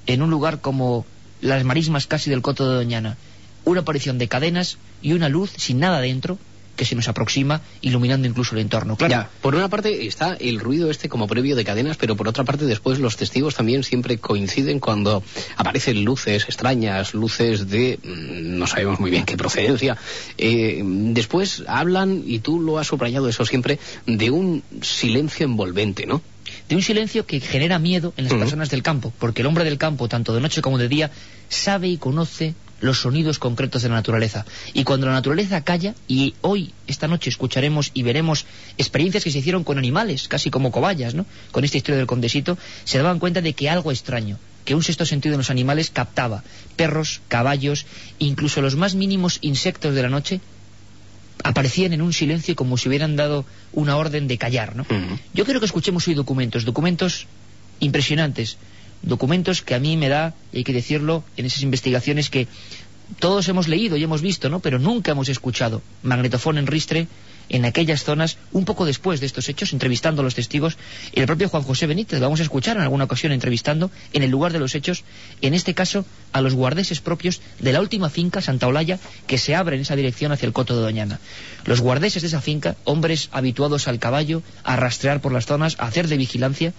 [0.06, 1.06] en un lugar como
[1.40, 3.16] las marismas casi del Coto de Doñana,
[3.64, 6.38] una aparición de cadenas y una luz sin nada dentro
[6.76, 8.96] que se nos aproxima, iluminando incluso el entorno.
[8.96, 12.44] Claro, por una parte está el ruido este como previo de cadenas, pero por otra
[12.44, 15.22] parte después los testigos también siempre coinciden cuando
[15.56, 19.96] aparecen luces extrañas, luces de mm, no sabemos muy bien qué procedencia.
[20.38, 26.22] Eh, después hablan, y tú lo has subrayado eso siempre, de un silencio envolvente, ¿no?
[26.72, 29.76] De un silencio que genera miedo en las personas del campo, porque el hombre del
[29.76, 31.10] campo, tanto de noche como de día,
[31.50, 34.46] sabe y conoce los sonidos concretos de la naturaleza.
[34.72, 38.46] Y cuando la naturaleza calla, y hoy, esta noche, escucharemos y veremos
[38.78, 41.26] experiencias que se hicieron con animales, casi como cobayas, ¿no?
[41.50, 45.04] Con esta historia del condesito, se daban cuenta de que algo extraño, que un sexto
[45.04, 46.42] sentido en los animales captaba
[46.76, 47.84] perros, caballos,
[48.18, 50.40] incluso los más mínimos insectos de la noche,
[51.42, 54.86] aparecían en un silencio como si hubieran dado una orden de callar, ¿no?
[55.34, 57.26] Yo quiero que escuchemos hoy documentos, documentos
[57.80, 58.58] impresionantes,
[59.02, 62.46] documentos que a mí me da, y hay que decirlo, en esas investigaciones que
[63.18, 64.60] todos hemos leído y hemos visto, ¿no?
[64.60, 65.82] Pero nunca hemos escuchado.
[66.02, 67.08] Magnetofón en ristre
[67.52, 70.78] en aquellas zonas, un poco después de estos hechos, entrevistando a los testigos,
[71.12, 74.22] y el propio Juan José Benítez, lo vamos a escuchar en alguna ocasión entrevistando en
[74.22, 75.04] el lugar de los hechos,
[75.42, 79.54] en este caso a los guardeses propios de la última finca, Santa Olaya, que se
[79.54, 81.20] abre en esa dirección hacia el Coto de Doñana.
[81.66, 85.86] Los guardeses de esa finca, hombres habituados al caballo, a rastrear por las zonas, a
[85.86, 86.72] hacer de vigilancia,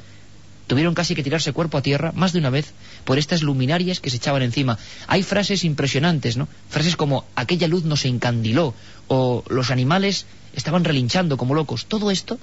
[0.65, 4.09] tuvieron casi que tirarse cuerpo a tierra más de una vez por estas luminarias que
[4.09, 4.79] se echaban encima.
[5.07, 6.47] Hay frases impresionantes, ¿no?
[6.69, 8.73] Frases como aquella luz nos encandiló
[9.07, 11.85] o los animales estaban relinchando como locos.
[11.85, 12.39] Todo esto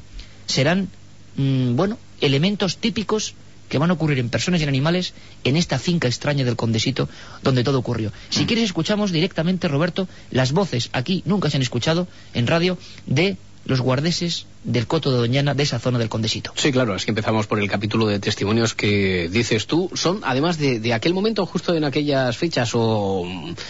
[0.46, 0.88] serán,
[1.36, 3.34] mm, bueno, elementos típicos
[3.68, 7.08] que van a ocurrir en personas y en animales en esta finca extraña del Condesito
[7.42, 8.12] donde todo ocurrió.
[8.28, 13.36] Si quieres escuchamos directamente, Roberto, las voces aquí nunca se han escuchado en radio de
[13.64, 16.52] los guardeses del Coto de Doñana, de esa zona del Condesito.
[16.54, 19.90] Sí, claro, así empezamos por el capítulo de testimonios que dices tú.
[19.94, 23.24] Son, además de, aquel momento, justo en aquellas fechas o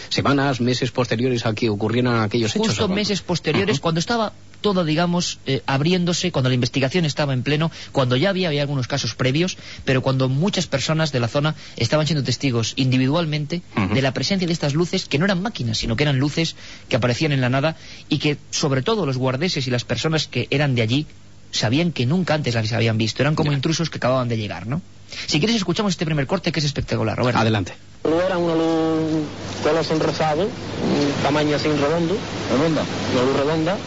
[0.09, 2.67] semanas, meses posteriores a que ocurrieran aquellos hechos.
[2.67, 7.71] Justo meses posteriores, cuando estaba todo, digamos, eh, abriéndose, cuando la investigación estaba en pleno,
[7.91, 12.05] cuando ya había, había algunos casos previos, pero cuando muchas personas de la zona estaban
[12.05, 13.61] siendo testigos individualmente
[13.93, 16.55] de la presencia de estas luces, que no eran máquinas, sino que eran luces
[16.87, 17.75] que aparecían en la nada
[18.07, 21.07] y que, sobre todo, los guardeses y las personas que eran de allí
[21.51, 23.21] sabían que nunca antes las habían visto.
[23.21, 24.81] Eran como intrusos que acababan de llegar, ¿no?
[25.27, 27.39] Si quieres, escuchamos este primer corte que es espectacular, Roberto.
[27.39, 27.73] Adelante.
[28.03, 29.25] Era una luz
[29.61, 32.15] color enrosado, un tamaño así redondo.
[32.51, 32.83] ¿Redonda?
[33.13, 33.77] Una luz redonda.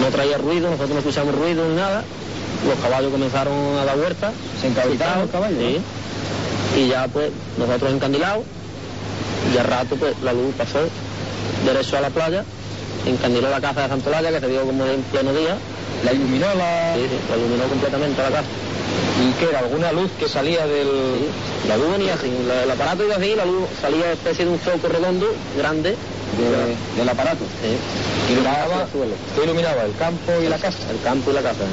[0.00, 2.02] No traía ruido, nosotros no escuchamos ruido ni nada.
[2.66, 4.32] Los caballos comenzaron a dar vueltas.
[4.60, 5.58] ¿Se encabezaron los caballos?
[5.58, 6.80] Sí.
[6.80, 8.44] Y ya, pues, nosotros encandilados.
[9.54, 10.80] Y al rato, pues, la luz pasó
[11.64, 12.44] derecho a la playa
[13.06, 15.56] encandiló la casa de Santolaya, que se vio como en pleno día.
[16.04, 16.94] ¿La iluminó la...?
[16.96, 18.48] Sí, sí, la iluminó completamente la casa.
[19.16, 19.60] ¿Y qué era?
[19.60, 21.28] ¿Alguna luz que salía del...?
[21.68, 24.88] la luz venía así, el aparato iba así, la luz salía especie de un foco
[24.88, 25.96] redondo, grande.
[26.96, 27.44] ¿Del aparato?
[27.62, 28.32] Sí.
[28.32, 28.86] ¿Iluminaba,
[29.34, 29.84] ¿Qué iluminaba?
[29.84, 30.90] ¿El campo y la casa?
[30.90, 31.64] El campo y la casa.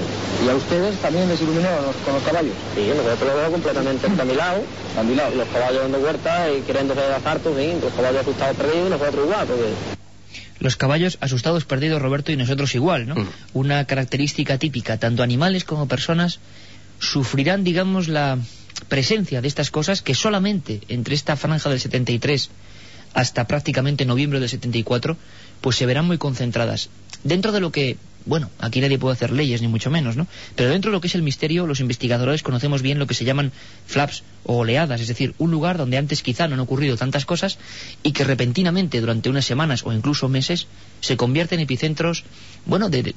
[0.46, 1.68] ¿Y a ustedes también les iluminó
[2.06, 2.54] con los caballos?
[2.76, 4.08] Sí, nosotros lo veo completamente.
[4.08, 4.62] ¿Encandilado?
[4.62, 8.90] Y los caballos dando vueltas y queriendo hacer asartos, sí, los caballos asustados perdidos y
[8.92, 10.03] nosotros igual, porque
[10.64, 13.16] los caballos asustados, perdidos, Roberto, y nosotros igual, ¿no?
[13.16, 13.28] Mm.
[13.54, 16.40] Una característica típica, tanto animales como personas
[17.00, 18.40] sufrirán, digamos, la
[18.88, 22.50] presencia de estas cosas que solamente entre esta franja del 73
[23.14, 25.18] hasta prácticamente noviembre del 74,
[25.60, 26.90] pues se verán muy concentradas.
[27.26, 30.28] Dentro de lo que bueno, aquí nadie puede hacer leyes, ni mucho menos, ¿no?
[30.56, 33.26] Pero dentro de lo que es el misterio, los investigadores conocemos bien lo que se
[33.26, 33.52] llaman
[33.86, 37.58] flaps o oleadas, es decir, un lugar donde antes quizá no han ocurrido tantas cosas
[38.02, 40.68] y que repentinamente durante unas semanas o incluso meses
[41.02, 42.24] se convierten en epicentros,
[42.66, 43.14] bueno, de,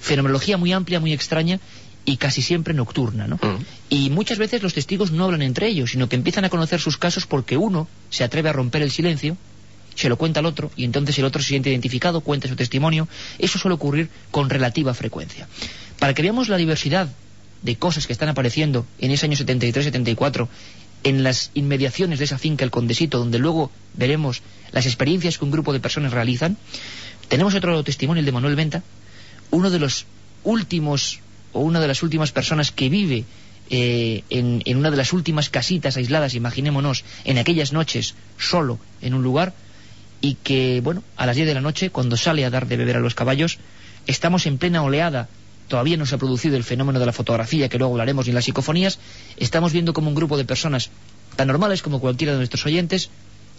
[0.00, 1.60] fenomenología muy amplia, muy extraña
[2.04, 3.36] y casi siempre nocturna, ¿no?
[3.36, 3.64] Mm.
[3.90, 6.98] Y muchas veces los testigos no hablan entre ellos, sino que empiezan a conocer sus
[6.98, 9.36] casos porque uno se atreve a romper el silencio
[9.96, 13.08] se lo cuenta al otro y entonces el otro se siente identificado, cuenta su testimonio.
[13.38, 15.48] Eso suele ocurrir con relativa frecuencia.
[15.98, 17.08] Para que veamos la diversidad
[17.62, 20.48] de cosas que están apareciendo en ese año 73-74
[21.02, 25.50] en las inmediaciones de esa finca El Condesito, donde luego veremos las experiencias que un
[25.50, 26.56] grupo de personas realizan,
[27.28, 28.82] tenemos otro testimonio, el de Manuel Venta,
[29.50, 30.06] uno de los
[30.44, 31.20] últimos
[31.52, 33.24] o una de las últimas personas que vive
[33.70, 39.14] eh, en, en, una de las últimas casitas aisladas, imaginémonos, en aquellas noches, solo en
[39.14, 39.54] un lugar,
[40.26, 42.96] y que, bueno, a las 10 de la noche, cuando sale a dar de beber
[42.96, 43.58] a los caballos,
[44.08, 45.28] estamos en plena oleada,
[45.68, 48.44] todavía no se ha producido el fenómeno de la fotografía, que luego hablaremos, ni las
[48.44, 48.98] psicofonías,
[49.36, 50.90] estamos viendo como un grupo de personas
[51.36, 53.10] tan normales como cualquiera de nuestros oyentes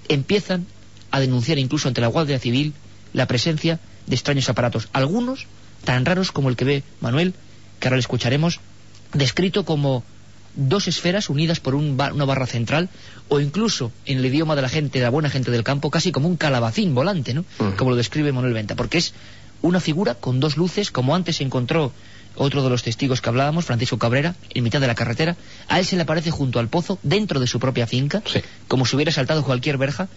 [0.10, 0.66] empiezan
[1.12, 2.74] a denunciar incluso ante la Guardia Civil
[3.14, 5.48] la presencia de extraños aparatos, algunos
[5.86, 7.34] tan raros como el que ve Manuel,
[7.80, 8.60] que ahora le escucharemos,
[9.14, 10.04] descrito como
[10.58, 12.90] dos esferas unidas por una barra central,
[13.30, 16.12] o incluso en el idioma de la gente, de la buena gente del campo, casi
[16.12, 17.46] como un calabacín volante, ¿no?
[17.78, 19.14] Como lo describe Manuel Venta, porque es
[19.62, 21.92] una figura con dos luces, como antes se encontró
[22.36, 25.36] otro de los testigos que hablábamos, Francisco Cabrera, en mitad de la carretera,
[25.68, 28.22] a él se le aparece junto al pozo, dentro de su propia finca,
[28.68, 30.08] como si hubiera saltado cualquier verja,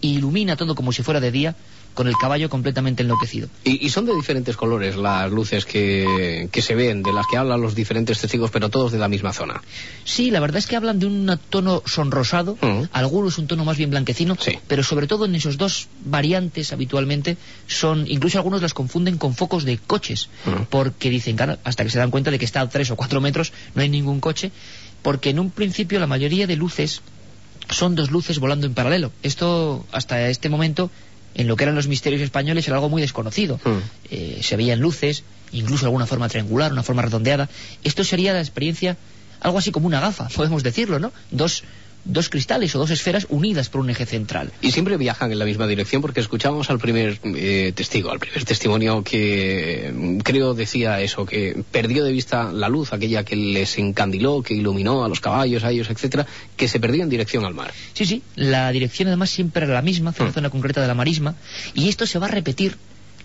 [0.00, 1.56] y ilumina todo como si fuera de día,
[1.98, 3.48] con el caballo completamente enloquecido.
[3.64, 7.74] Y, son de diferentes colores las luces que, se ven, de las que hablan los
[7.74, 9.60] diferentes testigos, pero todos de la misma zona.
[10.04, 12.82] Sí, la verdad es que hablan de un tono sonrosado, mm.
[12.92, 14.36] algunos un tono más bien blanquecino,
[14.68, 19.64] pero sobre todo en esos dos variantes habitualmente son, incluso algunos las confunden con focos
[19.64, 20.66] de coches, mm.
[20.70, 23.20] porque dicen, claro, hasta que se dan cuenta de que está a tres o cuatro
[23.20, 24.52] metros no hay ningún coche,
[25.02, 27.02] porque en un principio la mayoría de luces
[27.70, 29.10] son dos luces volando en paralelo.
[29.24, 30.90] Esto hasta este momento
[31.34, 33.60] en lo que eran los misterios españoles era algo muy desconocido.
[33.64, 33.78] Hmm.
[34.10, 37.48] Eh, se veían luces, incluso alguna forma triangular, una forma redondeada.
[37.84, 38.96] Esto sería la experiencia,
[39.40, 41.12] algo así como una gafa, podemos decirlo, ¿no?
[41.30, 41.64] Dos
[42.08, 44.50] dos cristales o dos esferas unidas por un eje central.
[44.60, 48.44] Y siempre viajan en la misma dirección porque escuchamos al primer eh, testigo, al primer
[48.44, 53.78] testimonio que mm, creo decía eso, que perdió de vista la luz, aquella que les
[53.78, 57.54] encandiló, que iluminó a los caballos, a ellos, etcétera, que se perdió en dirección al
[57.54, 57.72] mar.
[57.92, 60.34] Sí, sí, la dirección además siempre era la misma, hacia la mm.
[60.34, 61.34] zona concreta de la marisma,
[61.74, 62.76] y esto se va a repetir.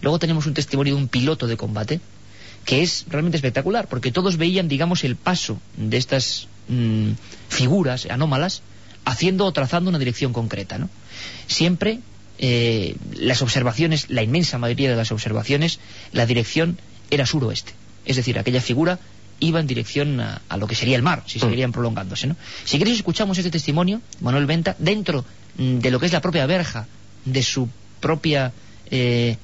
[0.01, 2.01] Luego tenemos un testimonio de un piloto de combate
[2.65, 7.11] que es realmente espectacular, porque todos veían, digamos, el paso de estas mm,
[7.49, 8.61] figuras anómalas
[9.05, 10.77] haciendo o trazando una dirección concreta.
[10.77, 10.89] ¿no?
[11.47, 11.99] Siempre
[12.39, 15.79] eh, las observaciones, la inmensa mayoría de las observaciones,
[16.11, 17.73] la dirección era suroeste.
[18.05, 18.99] Es decir, aquella figura
[19.39, 21.41] iba en dirección a, lo que sería el mar, si mm.
[21.41, 22.27] seguirían prolongándose.
[22.27, 22.35] ¿no?
[22.65, 25.25] Si queréis escuchamos este testimonio, Manuel Venta, dentro
[25.57, 26.87] mm, de lo que es la propia verja
[27.25, 28.51] de su propia
[28.89, 29.37] eh,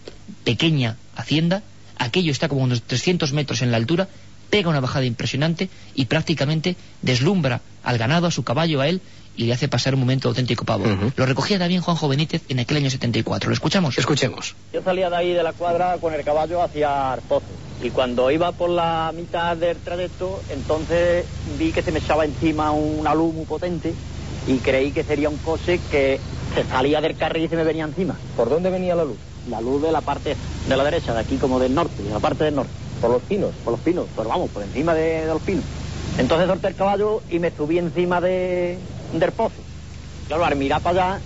[0.43, 1.63] pequeña hacienda,
[1.97, 4.07] aquello está como unos 300 metros en la altura,
[4.49, 9.01] pega una bajada impresionante y prácticamente deslumbra al ganado, a su caballo, a él,
[9.39, 10.91] y le hace pasar un momento auténtico pavor.
[10.91, 11.13] Ujú.
[11.15, 13.49] Lo recogía también Juanjo Benítez en aquel año 74.
[13.49, 13.97] ¿Lo escuchamos?
[13.97, 14.53] Escuchemos.
[14.73, 17.45] Yo salía de ahí de la cuadra con el caballo hacia el pozo.
[17.81, 21.25] Y cuando iba por la mitad del trayecto, entonces
[21.57, 23.93] vi que se me echaba encima una luz muy potente
[24.45, 26.19] y creí que sería un coche que
[26.53, 28.17] se salía del carril y se me venía encima.
[28.35, 29.17] ¿Por dónde venía la luz?
[29.49, 30.35] La luz de la parte
[30.67, 32.73] de la derecha, de aquí como del norte, de la parte del norte.
[32.99, 33.51] ¿Por los pinos?
[33.63, 35.63] Por los pinos, pero vamos, por encima de, de los pinos.
[36.17, 38.77] Entonces solté el caballo y me subí encima de,
[39.13, 39.55] del pozo.
[40.27, 41.21] Claro, al mirar para allá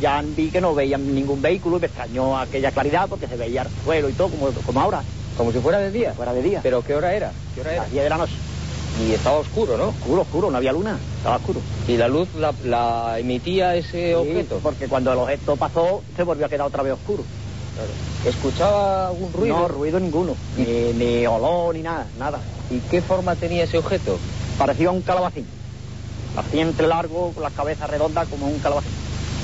[0.00, 3.62] ya vi que no veía ningún vehículo y me extrañó aquella claridad porque se veía
[3.62, 5.02] el suelo y todo como, como ahora,
[5.36, 6.12] Como si fuera de día.
[6.14, 6.60] fuera de día.
[6.62, 7.32] ¿Pero qué hora era?
[7.54, 7.82] ¿Qué hora era?
[7.82, 8.32] las 10 de la noche.
[9.06, 9.88] Y estaba oscuro, ¿no?
[9.88, 11.60] Oscuro, oscuro, no había luna, estaba oscuro.
[11.86, 14.58] Y la luz la, la emitía ese Sí, objeto.
[14.62, 17.22] Porque cuando el objeto pasó se volvió a quedar otra vez oscuro.
[17.74, 17.90] Claro.
[18.24, 19.58] ¿Escuchaba algún ruido?
[19.58, 22.40] No, ruido ninguno, ni, ni olor, ni nada, nada.
[22.70, 24.18] ¿Y qué forma tenía ese objeto?
[24.58, 25.46] Parecía un calabacín.
[26.36, 28.92] Así entre largo, con la cabeza redonda como un calabacín.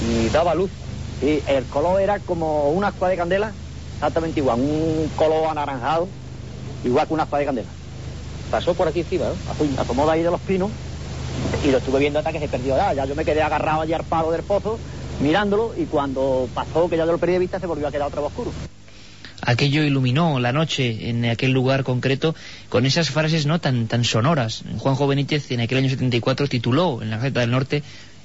[0.09, 0.71] Y daba luz.
[1.23, 3.53] Y el color era como una ascua de candela,
[3.95, 6.09] exactamente igual, un color anaranjado,
[6.85, 7.69] igual que una ascua de candela.
[8.51, 9.81] Pasó por aquí encima, ¿no?
[9.81, 10.71] Asomó de ahí de los pinos
[11.65, 12.93] y lo estuve viendo hasta que se perdió ya.
[12.93, 14.79] Ya yo me quedé agarrado allí al palo del pozo,
[15.21, 18.09] mirándolo, y cuando pasó, que ya yo lo perdí de vista, se volvió a quedar
[18.09, 18.51] otra vez oscuro.
[19.43, 22.35] Aquello iluminó la noche en aquel lugar concreto
[22.69, 24.63] con esas frases no tan tan sonoras.
[24.79, 27.83] Juanjo Benítez en aquel año 74 tituló en la Gaceta del Norte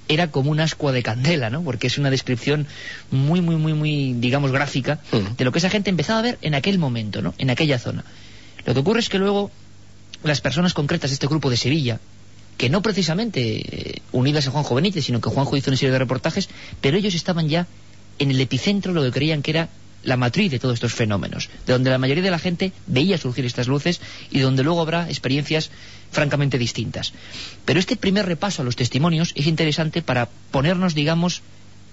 [0.10, 1.62] era como un ascua de candela, ¿no?
[1.63, 2.65] Porque es una descripción
[3.12, 5.36] muy, muy, muy, muy, digamos, gráfica Mm.
[5.38, 7.34] de lo que esa gente empezaba a ver en aquel momento, ¿no?
[7.38, 8.06] En aquella zona.
[8.65, 9.51] Lo que ocurre es que luego
[10.23, 11.99] las personas concretas de este grupo de Sevilla,
[12.58, 15.99] que no precisamente eh, unidas a Juanjo Benítez, sino que Juanjo hizo una serie de
[15.99, 16.47] reportajes,
[16.80, 17.67] pero ellos estaban ya
[18.17, 19.69] en el epicentro de lo que creían que era
[20.03, 23.45] la matriz de todos estos fenómenos, de donde la mayoría de la gente veía surgir
[23.45, 23.99] estas luces
[24.31, 25.69] y donde luego habrá experiencias
[26.12, 27.13] francamente distintas.
[27.65, 31.41] Pero este primer repaso a los testimonios es interesante para ponernos, digamos,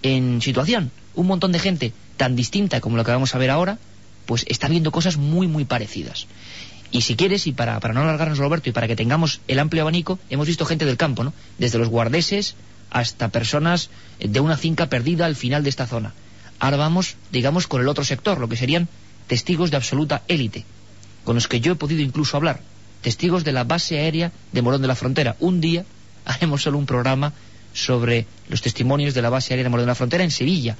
[0.03, 0.90] en situación.
[1.14, 3.79] Un montón de gente tan distinta como lo que vamos a ver ahora,
[4.27, 6.27] pues está viendo cosas muy, muy parecidas.
[6.90, 9.83] Y si quieres, y para, para no alargarnos, Roberto, y para que tengamos el amplio
[9.83, 11.33] abanico, hemos visto gente del campo, ¿no?
[11.59, 12.55] Desde los guardeses
[12.90, 13.90] hasta personas
[14.21, 16.12] de una finca perdida al final de esta zona.
[16.64, 18.88] Ahora vamos, digamos, con el otro sector, lo que serían
[19.27, 20.64] testigos de absoluta élite,
[21.22, 22.62] con los que yo he podido incluso hablar.
[23.03, 25.37] Testigos de la base aérea de Morón de la Frontera.
[25.40, 25.85] Un día
[26.24, 27.35] haremos solo un programa
[27.74, 30.79] sobre los testimonios de la base aérea de Morón de la Frontera en Sevilla.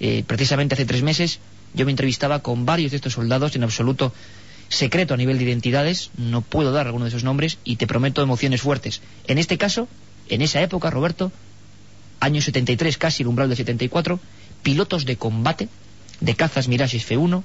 [0.00, 1.38] Eh, precisamente hace tres meses
[1.74, 4.12] yo me entrevistaba con varios de estos soldados en absoluto
[4.68, 8.20] secreto a nivel de identidades, no puedo dar alguno de esos nombres y te prometo
[8.20, 9.00] emociones fuertes.
[9.28, 9.86] En este caso,
[10.28, 11.30] en esa época, Roberto,
[12.18, 14.18] año 73, casi el umbral del 74,
[14.62, 15.68] pilotos de combate
[16.20, 17.42] de cazas Mirage F1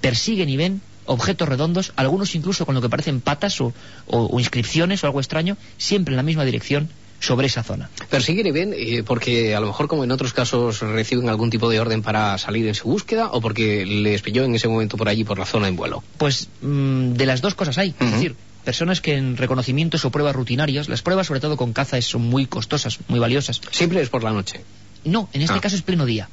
[0.00, 3.72] persiguen y ven objetos redondos, algunos incluso con lo que parecen patas o,
[4.06, 6.88] o- o inscripciones o algo extraño, siempre en la misma dirección
[7.20, 7.88] sobre esa zona.
[8.10, 11.68] Persiguen y ven eh, porque a lo mejor como en otros casos reciben algún tipo
[11.70, 15.08] de orden para salir en su búsqueda o porque les pilló en ese momento por
[15.08, 16.02] allí por la zona en vuelo.
[16.18, 17.94] Pues mm, de las dos cosas hay.
[18.00, 22.00] Es decir, personas que en reconocimientos o pruebas rutinarias, las pruebas sobre todo con caza
[22.02, 23.60] son muy costosas, muy valiosas.
[23.70, 24.64] Siempre es por la noche.
[25.04, 25.60] No, en este Ah.
[25.60, 26.28] caso es pleno día.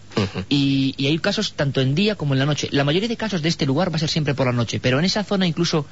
[0.50, 2.68] Y, y hay casos tanto en día como en la noche.
[2.72, 5.00] La mayoría de casos de este lugar va a ser siempre por la noche, pero
[5.00, 5.86] en esa zona incluso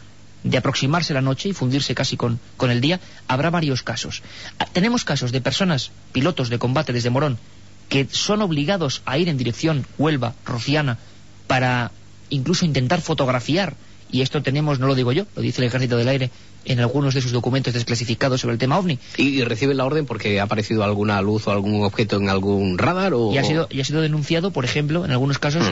[0.44, 4.22] de aproximarse la noche y fundirse casi con, con el día, habrá varios casos.
[4.60, 7.38] Ah, Tenemos casos de personas, pilotos de combate desde Morón,
[7.90, 11.00] que son obligados a ir en dirección Huelva, Rociana,
[11.48, 11.92] para
[12.30, 13.76] incluso intentar fotografiar,
[14.12, 16.30] y esto tenemos, no lo digo yo, lo dice el Ejército del Aire
[16.66, 20.40] en algunos de sus documentos desclasificados sobre el tema OVNI, ¿Y, reciben la orden porque
[20.40, 23.34] ha aparecido alguna luz o algún objeto en algún radar o...?
[23.34, 25.66] y ha sido, y ha sido denunciado, por ejemplo, en algunos casos,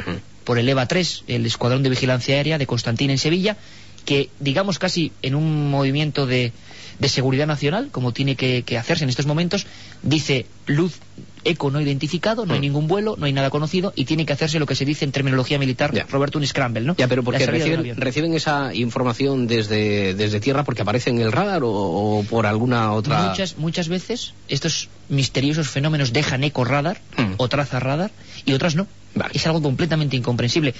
[0.43, 3.57] por el EVA 3, el Escuadrón de Vigilancia Aérea de Constantín en Sevilla,
[4.05, 6.53] que, digamos, casi en un movimiento de,
[6.99, 9.65] de seguridad nacional, como tiene que, que hacerse en estos momentos,
[10.03, 10.99] dice luz
[11.45, 12.63] eco no identificado, no hay Mm.
[12.63, 15.11] ningún vuelo, no hay nada conocido, y tiene que hacerse lo que se dice en
[15.11, 16.05] terminología militar, Ya.
[16.09, 16.95] Roberto, un scramble, ¿no?
[16.97, 21.71] Ya, pero porque reciben, esa información desde, desde tierra porque aparece en el radar o,
[21.71, 23.29] o por alguna otra...
[23.29, 27.33] Muchas, muchas veces estos misteriosos fenómenos dejan eco radar Mm.
[27.37, 28.11] o traza radar
[28.45, 28.87] y otras no.
[29.13, 29.31] Vale.
[29.33, 30.73] Es algo completamente incomprensible.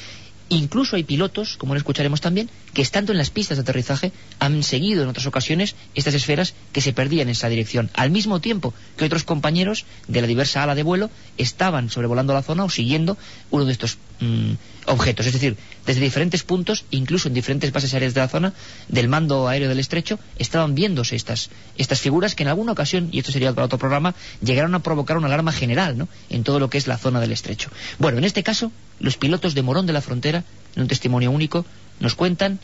[0.49, 4.62] Incluso hay pilotos, como lo escucharemos también, que estando en las pistas de aterrizaje han
[4.62, 8.73] seguido en otras ocasiones estas esferas que se perdían en esa dirección, al mismo tiempo
[8.95, 13.17] que otros compañeros de la diversa ala de vuelo estaban sobrevolando la zona o siguiendo
[13.49, 14.53] uno de estos mm,
[14.85, 15.25] objetos.
[15.25, 18.53] Es decir, desde diferentes puntos, incluso en diferentes bases aéreas de la zona,
[18.87, 23.19] del mando aéreo del estrecho, estaban viéndose estas, estas figuras que en alguna ocasión, y
[23.19, 26.07] esto sería para otro programa, llegaron a provocar una alarma general ¿no?
[26.29, 27.69] en todo lo que es la zona del estrecho.
[27.99, 30.43] Bueno, en este caso, los pilotos de Morón de la Frontera,
[30.75, 31.65] en un testimonio único,
[31.99, 32.59] nos cuentan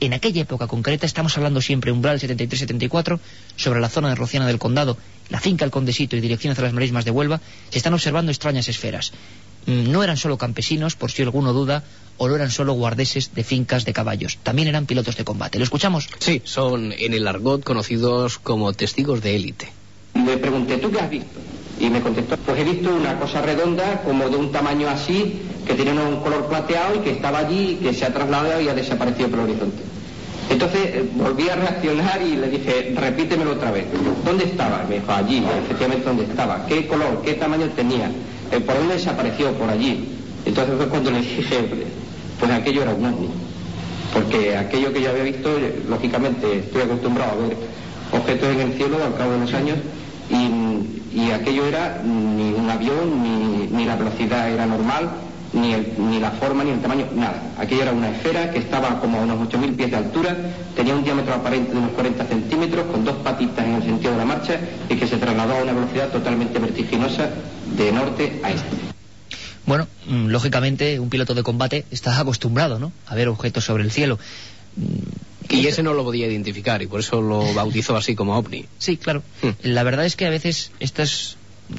[0.00, 3.18] en aquella época concreta, estamos hablando siempre umbral 73-74,
[3.56, 4.96] sobre la zona de Rociana del Condado,
[5.28, 8.68] la finca El Condesito y dirección hacia las marismas de Huelva, se están observando extrañas
[8.68, 9.12] esferas.
[9.68, 11.84] Mm, No eran solo campesinos, por si alguno duda,
[12.16, 15.58] o no eran solo guardeses de fincas de caballos, también eran pilotos de combate.
[15.58, 16.08] ¿Lo escuchamos?
[16.18, 19.68] Sí, son en el argot conocidos como testigos de élite.
[20.14, 21.38] Le pregunté, ¿tú qué has visto?
[21.78, 25.74] Y me contestó, pues he visto una cosa redonda, como de un tamaño así, que
[25.74, 28.74] tenía un color plateado y que estaba allí, y que se ha trasladado y ha
[28.74, 29.82] desaparecido por el horizonte.
[30.50, 33.86] Entonces eh, volví a reaccionar y le dije, repítemelo otra vez.
[34.24, 34.84] ¿Dónde estaba?
[34.88, 36.66] Me dijo, allí, efectivamente, ¿dónde estaba?
[36.66, 37.22] ¿Qué color?
[37.22, 38.10] ¿Qué tamaño tenía?
[38.50, 39.52] ¿Por dónde desapareció?
[39.52, 40.08] Por allí.
[40.44, 41.68] Entonces fue cuando le dije,
[42.38, 43.28] pues aquello era un ovni.
[44.12, 47.56] Porque aquello que yo había visto, eh, lógicamente, estoy acostumbrado a ver
[48.12, 49.76] objetos en el cielo al cabo de los años
[50.30, 55.10] y, y aquello era ni un avión, ni, ni la velocidad era normal,
[55.52, 57.54] ni, el- ni la forma, ni el tamaño, nada.
[57.58, 60.36] Aquello era una esfera que estaba como a unos 8.000 pies de altura,
[60.76, 64.18] tenía un diámetro aparente de unos 40 centímetros, con dos patitas en el sentido de
[64.18, 67.30] la marcha y que se trasladó a una velocidad totalmente vertiginosa
[67.76, 68.66] de norte a este.
[69.66, 72.92] Bueno, mm, lógicamente un piloto de combate está acostumbrado, ¿no?
[73.06, 74.18] A ver objetos sobre el cielo.
[75.50, 78.66] Y ese no lo podía identificar y por eso lo bautizó así como ovni.
[78.78, 79.22] Sí, claro.
[79.42, 79.50] Hmm.
[79.62, 81.37] La verdad es que a veces esto es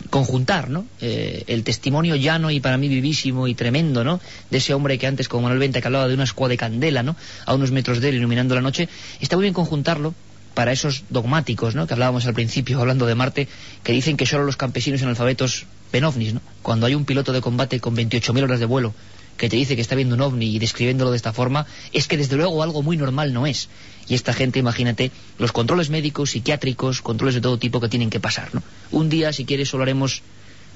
[0.09, 0.85] conjuntar, ¿no?
[1.01, 4.19] Eh, el testimonio llano y para mí vivísimo y tremendo, ¿no?
[4.49, 7.03] De ese hombre que antes, como Manuel Venta, que hablaba de una escuadra de candela,
[7.03, 7.15] ¿no?
[7.45, 8.87] A unos metros de él iluminando la noche.
[9.19, 10.13] Está muy bien conjuntarlo
[10.53, 11.87] para esos dogmáticos, ¿no?
[11.87, 13.47] Que hablábamos al principio, hablando de Marte,
[13.83, 16.41] que dicen que solo los campesinos analfabetos ven ovnis, ¿no?
[16.61, 18.93] Cuando hay un piloto de combate con 28.000 horas de vuelo
[19.39, 22.17] que te dice que está viendo un ovni y describiéndolo de esta forma, es que
[22.17, 23.69] desde luego algo muy normal no es.
[24.07, 28.19] Y esta gente, imagínate, los controles médicos, psiquiátricos, controles de todo tipo que tienen que
[28.19, 28.61] pasar, ¿no?
[28.91, 30.21] Un día, si quieres, solo haremos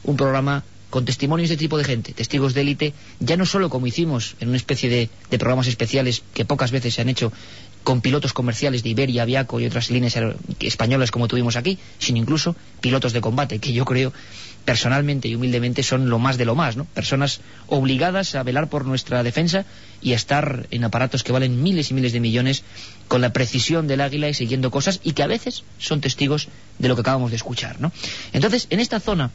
[0.05, 3.69] un programa con testimonios de este tipo de gente, testigos de élite, ya no solo
[3.69, 7.33] como hicimos en una especie de, de programas especiales que pocas veces se han hecho
[7.83, 10.17] con pilotos comerciales de Iberia, Aviaco y otras líneas
[10.59, 14.13] españolas como tuvimos aquí, sino incluso pilotos de combate, que yo creo
[14.65, 16.85] personalmente y humildemente son lo más de lo más, ¿no?
[16.85, 19.65] Personas obligadas a velar por nuestra defensa
[20.01, 22.63] y a estar en aparatos que valen miles y miles de millones
[23.07, 26.47] con la precisión del águila y siguiendo cosas y que a veces son testigos
[26.79, 27.91] de lo que acabamos de escuchar, ¿no?
[28.31, 29.31] Entonces, en esta zona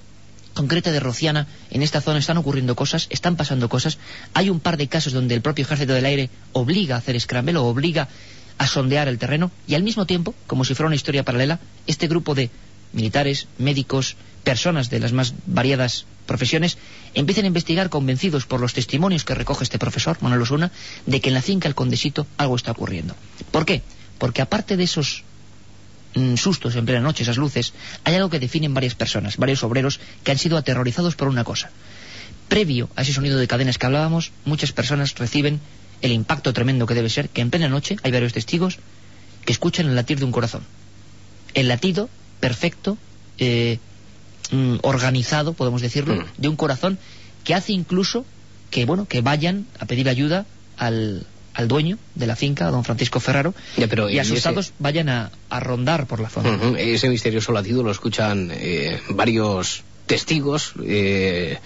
[0.55, 3.99] concreta de Rociana, en esta zona están ocurriendo cosas, están pasando cosas.
[4.35, 7.57] Hay un par de casos donde el propio Ejército del Aire obliga a hacer scramble
[7.59, 8.09] o obliga
[8.57, 12.09] a sondear el terreno y al mismo tiempo, como si fuera una historia paralela, este
[12.09, 12.51] grupo de
[12.93, 14.17] militares, médicos,
[14.49, 16.79] personas de las más variadas profesiones
[17.13, 20.73] empiezan a investigar convencidos por los testimonios que recoge este profesor, Manuel Osuna,
[21.05, 23.15] de que en la finca El Condesito algo está ocurriendo.
[23.51, 23.83] ¿Por qué?
[24.17, 25.23] Porque aparte de esos
[26.15, 30.01] mm, sustos en plena noche, esas luces, hay algo que definen varias personas, varios obreros
[30.25, 31.69] que han sido aterrorizados por una cosa.
[32.49, 35.61] Previo a ese sonido de cadenas que hablábamos, muchas personas reciben
[36.01, 38.79] el impacto tremendo que debe ser que en plena noche hay varios testigos
[39.45, 40.63] que escuchan el latir de un corazón.
[41.53, 42.09] El latido
[42.41, 42.97] perfecto,
[43.37, 43.79] eh,
[44.51, 46.25] mm, organizado, podemos decirlo, Mm.
[46.39, 46.99] de un corazón
[47.45, 48.25] que hace incluso
[48.71, 50.45] que, bueno, que vayan a pedir ayuda
[50.77, 54.67] al, al dueño de la finca, a don Francisco Ferraro, Ya, pero, y ¿y asustados
[54.67, 56.59] ese- vayan a, a rondar por la zona.
[56.79, 61.59] Ese misterioso latido lo escuchan eh, varios testigos eh,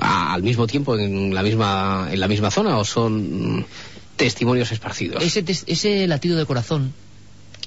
[0.00, 3.66] al mismo tiempo en la misma en la misma zona o son
[4.16, 5.22] testimonios esparcidos.
[5.22, 6.92] Ese, tes- ese latido de corazón,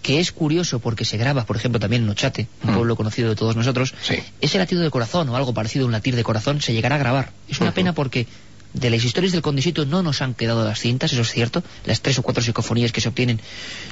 [0.02, 2.74] que es curioso porque se graba, por ejemplo, también en Ochate, un Mm.
[2.76, 4.16] pueblo conocido de todos nosotros, Sí.
[4.42, 7.00] ese latido de corazón o algo parecido a un latir de corazón se llegará a
[7.00, 7.32] grabar.
[7.48, 8.26] Es una pena porque
[8.74, 12.02] de las historias del condisito no nos han quedado las cintas, eso es cierto, las
[12.02, 13.42] tres o cuatro psicofonías que se obtienen.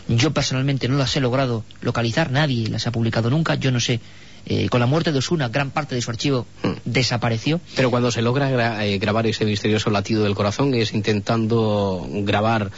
[0.08, 4.00] Yo personalmente no las he logrado localizar, nadie las ha publicado nunca, yo no sé.
[4.46, 6.70] eh, con la muerte de Osuna, gran parte de su archivo Mm.
[6.86, 7.60] desapareció.
[7.76, 12.72] Pero cuando se logra gra- eh, grabar ese misterioso latido del corazón es intentando grabar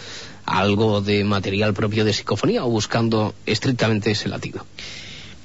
[0.46, 4.66] algo de material propio de psicofonía o buscando estrictamente ese latido.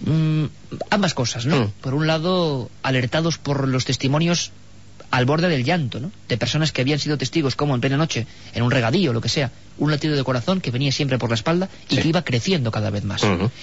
[0.00, 0.44] Mm,
[0.90, 1.60] ambas cosas, ¿no?
[1.66, 1.70] Mm.
[1.80, 4.52] Por un lado, alertados por los testimonios
[5.10, 6.10] al borde del llanto, ¿no?
[6.28, 9.28] De personas que habían sido testigos, como en plena noche, en un regadío, lo que
[9.28, 12.02] sea, un latido de corazón que venía siempre por la espalda y Sí.
[12.02, 13.22] que iba creciendo cada vez más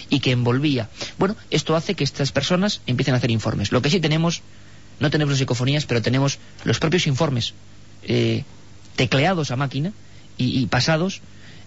[0.10, 0.90] y que envolvía.
[1.20, 3.72] Bueno, esto hace que estas personas empiecen a hacer informes.
[3.72, 4.42] Lo que sí tenemos,
[5.00, 7.54] no tenemos las psicofonías, pero tenemos los propios informes
[8.04, 8.44] eh,
[8.96, 9.92] tecleados a máquina
[10.38, 11.22] y, pasados,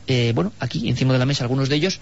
[0.06, 2.00] eh, bueno, aquí encima de la mesa algunos de ellos,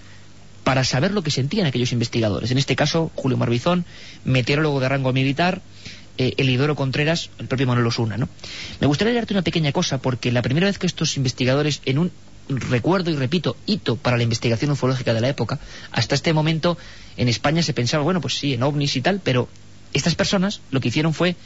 [0.64, 2.50] para saber lo que sentían aquellos investigadores.
[2.50, 3.84] En este caso, Julio Marbizón,
[4.24, 5.60] meteorólogo de rango militar,
[6.16, 8.28] eh, Elidoro Contreras, el propio Manuel Osuna, ¿no?
[8.80, 12.12] Me gustaría leerte una pequeña cosa, porque la primera vez que estos investigadores, en un
[12.48, 15.58] recuerdo y repito, hito para la investigación ufológica de la época,
[15.90, 16.78] hasta este momento
[17.16, 19.48] en España se pensaba, bueno, pues sí, en ovnis y tal, pero
[19.92, 21.36] estas personas lo que hicieron fue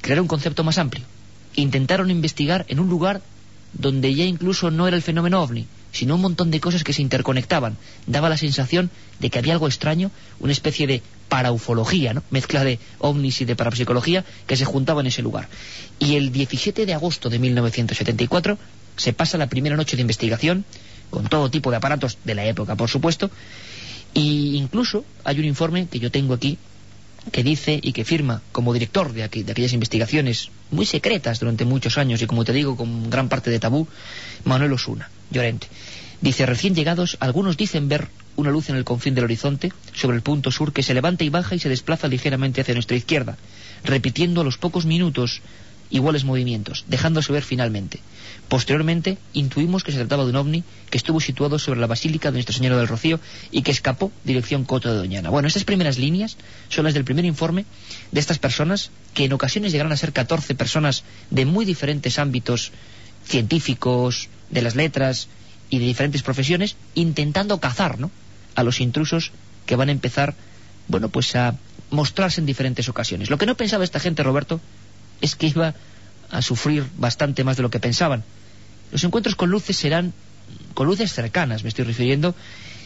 [0.00, 1.04] crear un concepto más amplio.
[1.54, 3.22] Intentaron investigar en un lugar
[3.78, 7.02] donde ya incluso no era el fenómeno ovni, sino un montón de cosas que se
[7.02, 7.76] interconectaban.
[8.06, 10.10] Daba la sensación de que había algo extraño,
[10.40, 12.22] una especie de paraufología, ¿no?
[12.30, 15.48] mezcla de ovnis y de parapsicología, que se juntaba en ese lugar.
[15.98, 18.58] Y el 17 de agosto de 1974
[18.96, 20.64] se pasa la primera noche de investigación,
[21.10, 23.30] con todo tipo de aparatos de la época, por supuesto,
[24.12, 26.58] y incluso hay un informe que yo tengo aquí
[27.32, 31.98] que dice y que firma como director de, de aquellas investigaciones muy secretas durante muchos
[31.98, 33.88] años y como te digo con gran parte de tabú,
[34.44, 35.68] Manuel Osuna, Llorente.
[36.20, 40.22] Dice, recién llegados, algunos dicen ver una luz en el confín del horizonte, sobre el
[40.22, 43.36] punto sur, que se levanta y baja y se desplaza ligeramente hacia nuestra izquierda,
[43.84, 45.42] repitiendo a los pocos minutos
[45.90, 48.00] iguales movimientos, dejándose ver finalmente.
[48.48, 52.34] Posteriormente, intuimos que se trataba de un ovni que estuvo situado sobre la Basílica de
[52.34, 53.18] Nuestra Señora del Rocío
[53.50, 55.30] y que escapó dirección Coto de Doñana.
[55.30, 56.36] Bueno, estas primeras líneas
[56.68, 57.66] son las del primer informe
[58.12, 62.72] de estas personas, que en ocasiones llegaron a ser 14 personas de muy diferentes ámbitos
[63.24, 65.28] científicos, de las letras
[65.68, 68.10] y de diferentes profesiones, intentando cazar, ¿no?,
[68.54, 69.32] a los intrusos
[69.66, 70.34] que van a empezar,
[70.88, 71.56] bueno, pues a
[71.90, 73.28] mostrarse en diferentes ocasiones.
[73.28, 74.60] Lo que no pensaba esta gente, Roberto,
[75.20, 75.74] es que iba
[76.30, 78.24] a sufrir bastante más de lo que pensaban.
[78.92, 80.12] Los encuentros con luces serán,
[80.74, 82.34] con luces cercanas, me estoy refiriendo,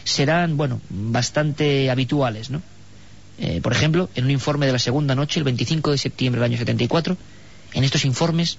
[0.03, 2.61] serán, bueno, bastante habituales, ¿no?
[3.37, 6.51] Eh, por ejemplo, en un informe de la segunda noche, el 25 de septiembre del
[6.51, 7.17] año 74,
[7.73, 8.57] en estos informes,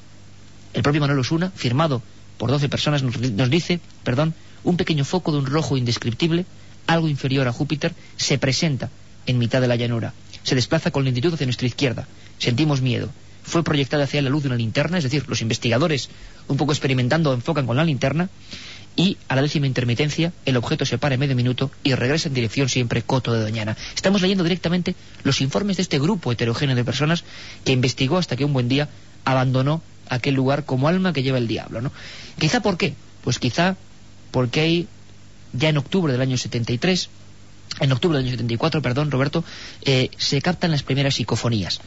[0.74, 2.02] el propio Manuel Osuna, firmado
[2.38, 6.46] por 12 personas, nos, nos dice, perdón, un pequeño foco de un rojo indescriptible,
[6.86, 8.90] algo inferior a Júpiter, se presenta
[9.26, 10.14] en mitad de la llanura.
[10.42, 12.06] Se desplaza con lentitud hacia nuestra izquierda.
[12.38, 13.10] Sentimos miedo.
[13.42, 16.10] Fue proyectada hacia la luz de una linterna, es decir, los investigadores,
[16.48, 18.28] un poco experimentando, enfocan con la linterna,
[18.96, 22.34] y a la décima intermitencia el objeto se para en medio minuto y regresa en
[22.34, 23.76] dirección siempre Coto de Doñana.
[23.94, 27.24] Estamos leyendo directamente los informes de este grupo heterogéneo de personas
[27.64, 28.88] que investigó hasta que un buen día
[29.24, 31.92] abandonó aquel lugar como alma que lleva el diablo, ¿no?
[32.38, 32.94] Quizá por qué?
[33.24, 33.76] Pues quizá
[34.30, 34.88] porque hay
[35.52, 37.08] ya en octubre del año 73
[37.80, 39.44] en octubre del año 74, perdón, Roberto,
[39.82, 41.80] eh, se captan las primeras psicofonías.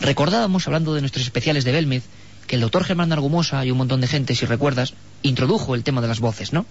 [0.00, 2.04] Recordábamos, hablando de nuestros especiales de Belmez,
[2.46, 6.00] que el doctor Germán Argumosa y un montón de gente, si recuerdas, introdujo el tema
[6.00, 6.66] de las voces, ¿no?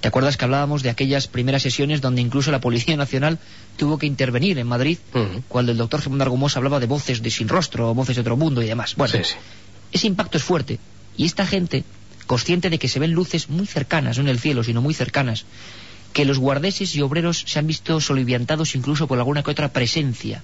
[0.00, 3.38] ¿Te acuerdas que hablábamos de aquellas primeras sesiones donde incluso la Policía Nacional
[3.76, 4.98] tuvo que intervenir en Madrid
[5.48, 8.36] cuando el doctor Germán Argumosa hablaba de voces de sin rostro o voces de otro
[8.36, 8.96] mundo y demás?
[8.96, 9.34] Bueno, Sí, sí.
[9.92, 10.78] ese impacto es fuerte
[11.16, 11.84] y esta gente,
[12.26, 15.46] consciente de que se ven luces muy cercanas, no en el cielo, sino muy cercanas,
[16.12, 20.42] que los guardeses y obreros se han visto soliviantados incluso por alguna que otra presencia.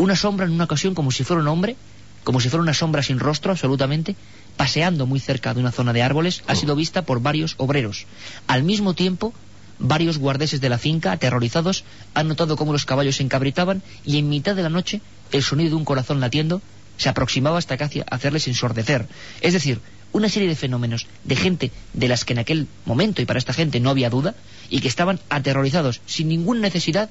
[0.00, 1.76] Una sombra en una ocasión como si fuera un hombre,
[2.24, 4.16] como si fuera una sombra sin rostro absolutamente,
[4.56, 8.06] paseando muy cerca de una zona de árboles, ha sido vista por varios obreros.
[8.46, 9.34] Al mismo tiempo,
[9.78, 11.84] varios guardeses de la finca, aterrorizados,
[12.14, 15.68] han notado cómo los caballos se encabritaban y en mitad de la noche el sonido
[15.68, 16.62] de un corazón latiendo
[16.96, 19.06] se aproximaba hasta casi hacerles ensordecer.
[19.42, 19.82] Es decir,
[20.12, 23.52] una serie de fenómenos de gente de las que en aquel momento y para esta
[23.52, 24.34] gente no había duda
[24.70, 27.10] y que estaban aterrorizados sin ninguna necesidad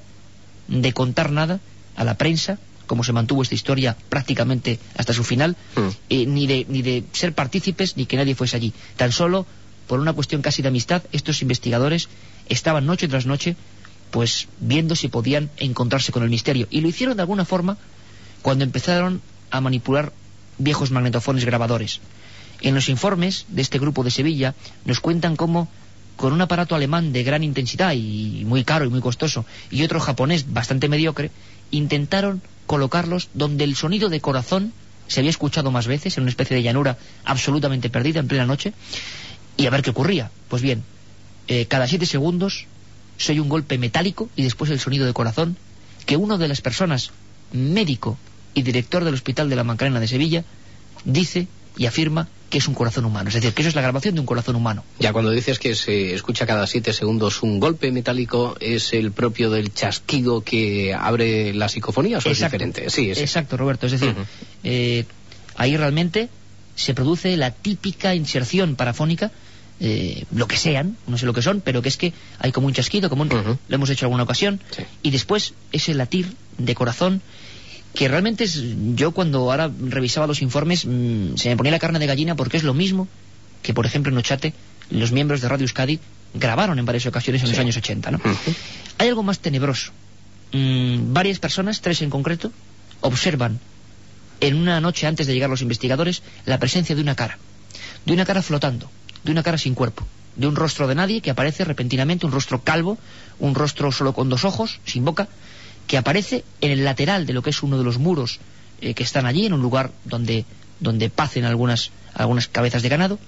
[0.66, 1.60] de contar nada
[1.94, 2.58] a la prensa,
[2.90, 5.88] como se mantuvo esta historia prácticamente hasta su final, Mm.
[6.10, 8.72] eh, ni, de, ni de ser partícipes ni que nadie fuese allí.
[8.96, 9.46] Tan solo
[9.86, 12.08] por una cuestión casi de amistad, estos investigadores
[12.48, 13.54] estaban noche tras noche
[14.10, 16.66] pues viendo si podían encontrarse con el misterio.
[16.68, 17.78] Y lo hicieron de alguna forma
[18.42, 19.22] cuando empezaron
[19.52, 20.12] a manipular
[20.58, 22.00] viejos magnetofones grabadores.
[22.60, 25.68] En los informes de este grupo de Sevilla nos cuentan cómo
[26.20, 30.00] con un aparato alemán de gran intensidad y muy caro y muy costoso y otro
[30.00, 31.30] japonés bastante mediocre,
[31.70, 34.74] intentaron colocarlos donde el sonido de corazón
[35.08, 38.74] se había escuchado más veces, en una especie de llanura absolutamente perdida en plena noche,
[39.56, 40.30] y a ver qué ocurría.
[40.48, 40.84] Pues bien,
[41.48, 42.66] eh, cada siete segundos
[43.16, 45.56] se oye un golpe metálico y después el sonido de corazón
[46.04, 47.12] que una de las personas,
[47.54, 48.18] médico
[48.52, 50.44] y director del Hospital de la Macarena de Sevilla,
[51.06, 53.28] dice y afirma que es un corazón humano.
[53.28, 54.82] Es decir, que eso es la grabación de un corazón humano.
[54.98, 59.50] Ya cuando dices que se escucha cada siete segundos un golpe metálico, ¿es el propio
[59.50, 62.90] del chasquido que abre las psicofonías o es diferente?
[62.90, 63.86] Sí, es Exacto, Roberto.
[63.86, 64.14] Es decir,
[64.64, 65.04] eh,
[65.56, 66.28] ahí realmente
[66.74, 69.30] se produce la típica inserción parafónica,
[69.78, 72.66] eh, lo que sean, no sé lo que son, pero que es que hay como
[72.66, 74.82] un chasquido, como un- lo hemos hecho alguna ocasión, Sí.
[75.04, 77.22] y después ese latir de corazón
[77.94, 78.62] que realmente es,
[78.94, 82.56] yo cuando ahora revisaba los informes mm, se me ponía la carne de gallina porque
[82.56, 83.08] es lo mismo
[83.62, 84.54] que por ejemplo en Ochate
[84.90, 86.00] los miembros de Radio Euskadi
[86.34, 88.20] grabaron en varias ocasiones en los años 80 ¿no?
[88.98, 89.92] Hay algo más tenebroso.
[90.52, 92.52] Mm, varias personas, tres en concreto
[93.00, 93.58] observan
[94.40, 97.38] en una noche antes de llegar los investigadores la presencia de una cara
[98.04, 98.90] de una cara flotando
[99.24, 102.62] de una cara sin cuerpo de un rostro de nadie que aparece repentinamente un rostro
[102.62, 102.98] calvo
[103.38, 105.28] un rostro solo con dos ojos sin boca
[105.90, 108.38] que aparece en el lateral de lo que es uno de los muros
[108.80, 110.44] eh, que están allí, en un lugar donde,
[110.78, 113.18] donde pacen algunas, algunas cabezas de ganado,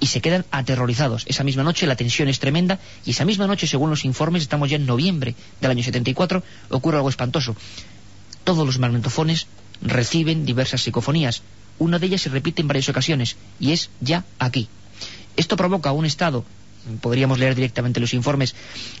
[0.00, 1.22] y se quedan aterrorizados.
[1.28, 4.68] Esa misma noche la tensión es tremenda y esa misma noche, según los informes, estamos
[4.68, 7.54] ya en noviembre del año 74, ocurre algo espantoso.
[8.42, 9.46] Todos los magnetofones
[9.80, 11.42] reciben diversas psicofonías.
[11.78, 14.68] Una de ellas se repite en varias ocasiones y es ya aquí.
[15.36, 16.44] Esto provoca un estado,
[17.00, 18.54] podríamos leer directamente los informes,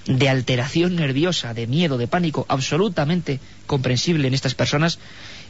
[0.06, 4.98] de alteración nerviosa, de miedo, de pánico, absolutamente comprensible en estas personas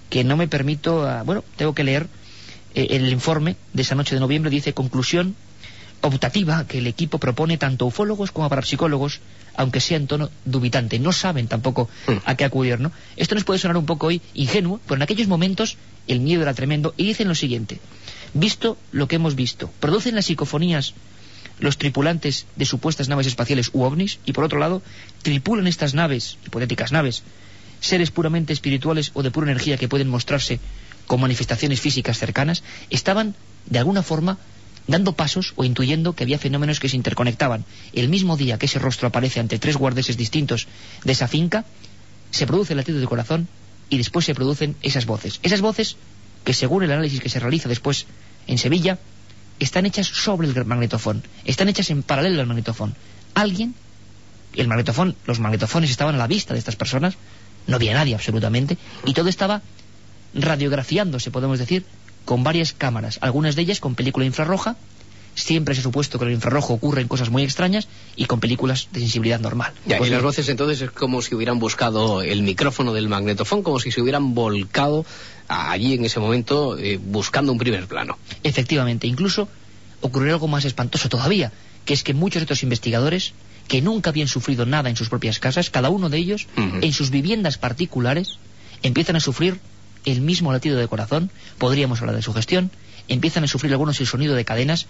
[0.09, 2.09] que no me permito, ah, bueno, tengo que leer
[2.75, 5.37] eh, el informe de esa noche de noviembre, dice conclusión
[6.03, 9.21] optativa que el equipo propone tanto a ufólogos como a parapsicólogos,
[9.55, 10.99] aunque sea en tono dubitante.
[10.99, 11.89] No saben tampoco
[12.25, 12.91] a qué acudir, ¿no?
[13.17, 15.77] Esto nos puede sonar un poco hoy ingenuo, pero en aquellos momentos
[16.09, 16.95] el miedo era tremendo.
[16.97, 17.81] Y dicen lo siguiente,
[18.33, 20.95] visto lo que hemos visto, producen las psicofonías
[21.61, 24.83] los tripulantes de supuestas naves espaciales u ovnis, y por otro lado,
[25.23, 27.23] tripulan estas naves, hipotéticas naves,
[27.81, 30.61] seres puramente espirituales o de pura energía que pueden mostrarse
[31.07, 33.35] con manifestaciones físicas cercanas, estaban,
[33.67, 34.39] de alguna forma,
[34.87, 37.65] dando pasos o intuyendo que había fenómenos que se interconectaban.
[37.93, 40.67] El mismo día que ese rostro aparece ante tres guardeses distintos
[41.05, 41.65] de esa finca,
[42.31, 43.49] se produce el latido del corazón
[43.89, 45.41] y después se producen esas voces.
[45.43, 45.97] Esas voces
[46.45, 48.07] que según el análisis que se realiza después
[48.47, 48.99] en Sevilla,
[49.61, 52.95] están hechas sobre el magnetofón, están hechas en paralelo al magnetofón.
[53.35, 53.75] Alguien,
[54.57, 57.15] el magnetofón, los magnetofones estaban a la vista de estas personas,
[57.67, 59.63] no había nadie absolutamente, y todo estaba
[60.35, 61.85] radiografiándose, podemos decir,
[62.25, 64.77] con varias cámaras, algunas de ellas con película infrarroja,
[65.41, 68.89] siempre se ha supuesto que en el infrarrojo ocurren cosas muy extrañas y con películas
[68.93, 69.73] de sensibilidad normal.
[69.87, 73.63] Ya, Pues y las voces entonces es como si hubieran buscado el micrófono del magnetofón,
[73.63, 75.05] como si se hubieran volcado
[75.49, 78.19] allí en ese momento eh, buscando un primer plano.
[78.43, 79.49] Efectivamente, incluso
[80.01, 81.53] ocurrió algo más espantoso todavía,
[81.85, 83.33] que es que muchos de estos investigadores,
[83.69, 87.11] que nunca habían sufrido nada en sus propias casas, cada uno de ellos, en sus
[87.11, 88.39] viviendas particulares,
[88.83, 89.61] empiezan a sufrir
[90.05, 92.71] el mismo latido de corazón, podríamos hablar de sugestión,
[93.09, 94.87] empiezan a sufrir algunos el sonido de cadenas,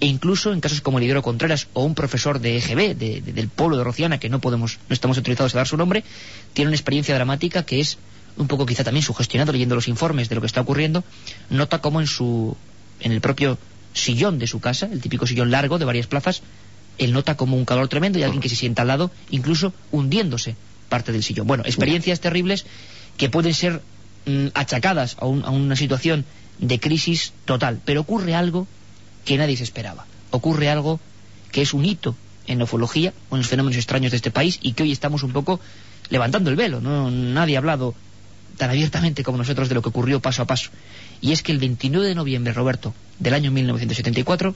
[0.00, 3.48] e incluso en casos como Lidero Contreras o un profesor de EGB, de- de- del
[3.48, 6.04] pueblo de Rociana, que no podemos, no estamos autorizados a dar su nombre,
[6.52, 7.98] tiene una experiencia dramática que es
[8.36, 11.02] un poco quizá también sugestionado leyendo los informes de lo que está ocurriendo,
[11.48, 12.54] nota como en su,
[13.00, 13.58] en el propio
[13.94, 16.42] sillón de su casa, el típico sillón largo de varias plazas,
[16.98, 20.56] él nota como un calor tremendo y alguien que se sienta al lado, incluso hundiéndose
[20.90, 21.46] parte del sillón.
[21.46, 22.66] Bueno, experiencias terribles
[23.16, 23.80] que pueden ser
[24.26, 26.26] mm, achacadas a, un- a una situación
[26.58, 28.66] de crisis total, pero ocurre algo
[29.26, 30.06] que nadie se esperaba.
[30.30, 30.98] Ocurre algo
[31.52, 32.16] que es un hito
[32.46, 35.22] en la ufología o en los fenómenos extraños de este país y que hoy estamos
[35.22, 35.60] un poco
[36.08, 36.80] levantando el velo.
[36.80, 37.10] ¿no?
[37.10, 37.94] Nadie ha hablado
[38.56, 40.70] tan abiertamente como nosotros de lo que ocurrió paso a paso.
[41.20, 44.54] Y es que el 29 de noviembre, Roberto, del año 1974,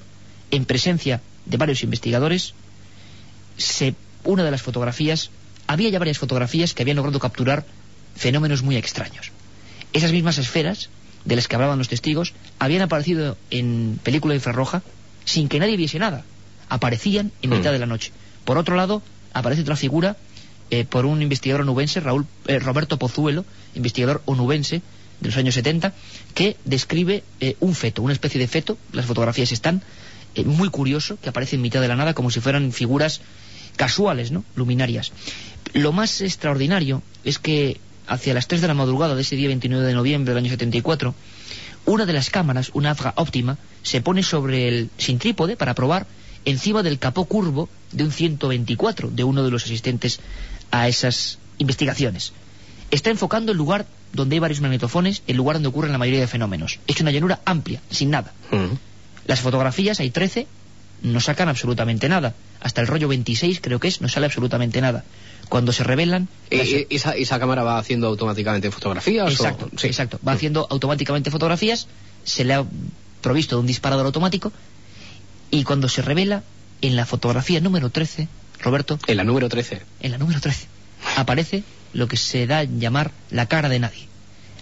[0.52, 2.54] en presencia de varios investigadores,
[3.56, 3.94] se,
[4.24, 5.30] una de las fotografías,
[5.66, 7.66] había ya varias fotografías que habían logrado capturar
[8.16, 9.32] fenómenos muy extraños.
[9.92, 10.88] Esas mismas esferas,
[11.24, 14.82] de las que hablaban los testigos, habían aparecido en película infrarroja
[15.24, 16.24] sin que nadie viese nada.
[16.68, 17.52] Aparecían en Mm.
[17.54, 18.12] mitad de la noche.
[18.44, 19.02] Por otro lado,
[19.32, 20.16] aparece otra figura
[20.70, 23.44] eh, por un investigador onubense, Raúl, eh, Roberto Pozuelo,
[23.74, 24.82] investigador onubense
[25.20, 25.92] de los años 70,
[26.32, 29.82] que describe eh, un feto, una especie de feto, las fotografías están,
[30.44, 33.20] muy curioso, que aparece en mitad de la nada como si fueran figuras
[33.74, 34.44] casuales, ¿no?
[34.54, 35.10] Luminarias.
[35.72, 37.80] Lo más extraordinario es que
[38.10, 41.14] hacia las 3 de la madrugada de ese día 29 de noviembre del año 74,
[41.86, 46.06] una de las cámaras, una Afga óptima, se pone sobre el, sin trípode para probar,
[46.44, 50.18] encima del capó curvo de un 124 de uno de los asistentes
[50.72, 52.32] a esas investigaciones.
[52.90, 56.26] Está enfocando el lugar donde hay varios magnetofones, el lugar donde ocurren la mayoría de
[56.26, 56.80] fenómenos.
[56.88, 58.32] Es una llanura amplia, sin nada.
[59.26, 60.48] Las fotografías, hay 13,
[61.02, 62.34] no sacan absolutamente nada.
[62.60, 65.04] Hasta el rollo 26, creo que es, no sale absolutamente nada.
[65.50, 66.28] Cuando se revelan...
[66.50, 69.26] Eh, esa, esa cámara va haciendo automáticamente fotografías?
[69.26, 69.88] o- Exacto, sí.
[69.88, 70.18] exacto.
[70.26, 71.88] Va haciendo automáticamente fotografías,
[72.24, 72.64] se le ha
[73.20, 74.50] provisto de un disparador automático
[75.50, 76.42] y cuando se revela
[76.80, 78.28] en la fotografía número 13,
[78.60, 79.82] Roberto, En la número 13.
[80.00, 80.66] en la número 13,
[81.16, 84.06] aparece lo que se da a llamar la cara de nadie.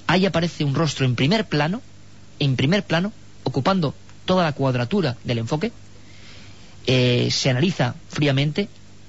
[0.06, 1.82] Ahí aparece un rostro en primer plano,
[2.38, 3.12] en primer plano,
[3.44, 5.70] ocupando toda la cuadratura del enfoque.
[6.86, 8.68] Eh, se analiza fríamente.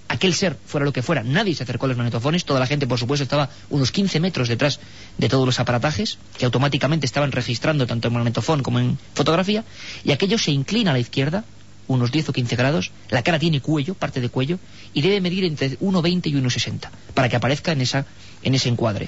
[0.09, 2.43] Aquel ser, fuera lo que fuera, nadie se acercó a los magnetofones.
[2.43, 4.79] Toda la gente, por supuesto, estaba unos 15 metros detrás
[5.19, 9.63] de todos los aparatajes, que automáticamente estaban registrando tanto en magnetofón como en fotografía.
[10.03, 11.45] Y aquello se inclina a la izquierda,
[11.87, 12.91] unos 10 o 15 grados.
[13.09, 14.57] La cara tiene cuello, parte de cuello,
[14.95, 18.07] y debe medir entre 1,20 y 1,60 para que aparezca en, esa,
[18.41, 19.07] en ese encuadre.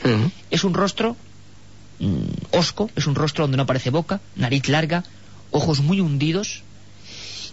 [0.51, 1.17] Es un rostro
[1.97, 5.03] mm, osco, es un rostro donde no aparece boca, nariz larga,
[5.49, 6.61] ojos muy hundidos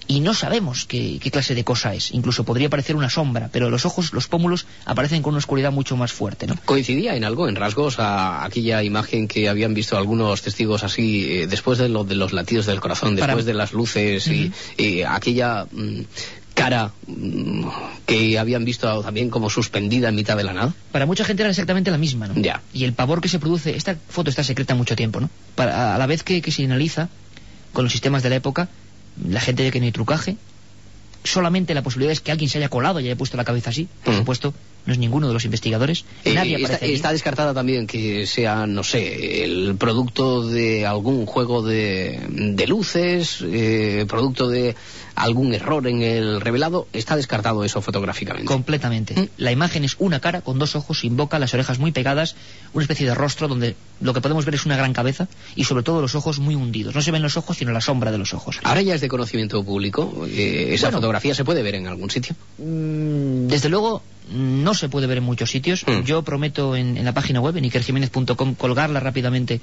[0.09, 2.13] y no sabemos qué, qué clase de cosa es.
[2.13, 5.97] Incluso podría parecer una sombra, pero los ojos, los pómulos, aparecen con una oscuridad mucho
[5.97, 6.57] más fuerte, ¿no?
[6.65, 11.47] ¿Coincidía en algo, en rasgos, a aquella imagen que habían visto algunos testigos así, eh,
[11.47, 15.03] después de, lo, de los latidos del corazón, Para- después de las luces y, y
[15.03, 16.01] aquella mm,
[16.55, 17.67] cara mm,
[18.07, 20.75] que habían visto también como suspendida en mitad de la nada?
[20.91, 22.35] Para mucha gente era exactamente la misma, ¿no?
[22.41, 22.63] Ya.
[22.73, 25.29] Y el pavor que se produce, esta foto está secreta mucho tiempo, ¿no?
[25.55, 27.09] Para, a la vez que, que se analiza
[27.75, 28.69] con los sistemas de la época,
[29.29, 30.37] la gente de que no hay trucaje,
[31.25, 33.89] solamente la posibilidad es que alguien se haya colado y haya puesto la cabeza así,
[34.05, 34.19] por Mm.
[34.19, 34.55] supuesto,
[34.87, 39.45] no es ninguno de los investigadores, Eh, nadie está descartada también que sea, no sé,
[39.45, 44.75] el producto de algún juego de, de luces, eh, producto de
[45.19, 46.87] algún error en el revelado.
[46.93, 48.47] Está descartado eso fotográficamente.
[48.47, 49.15] Completamente.
[49.21, 49.29] Mm.
[49.39, 52.37] La imagen es una cara con dos ojos sin boca, las orejas muy pegadas,
[52.73, 55.83] una especie de rostro donde lo que podemos ver es una gran cabeza y sobre
[55.83, 56.95] todo los ojos muy hundidos.
[56.95, 58.61] No se ven los ojos sino la sombra de los ojos.
[58.63, 60.27] Ahora ya es de conocimiento público.
[60.29, 60.99] eh, esa Bueno.
[60.99, 62.35] fotografía se puede ver en algún sitio.
[62.59, 64.03] Mm, Desde luego
[64.33, 65.85] no se puede ver en muchos sitios.
[65.87, 66.03] Mm.
[66.05, 69.61] Yo prometo en, en la página web, en ikerjiménez.com, colgarla rápidamente,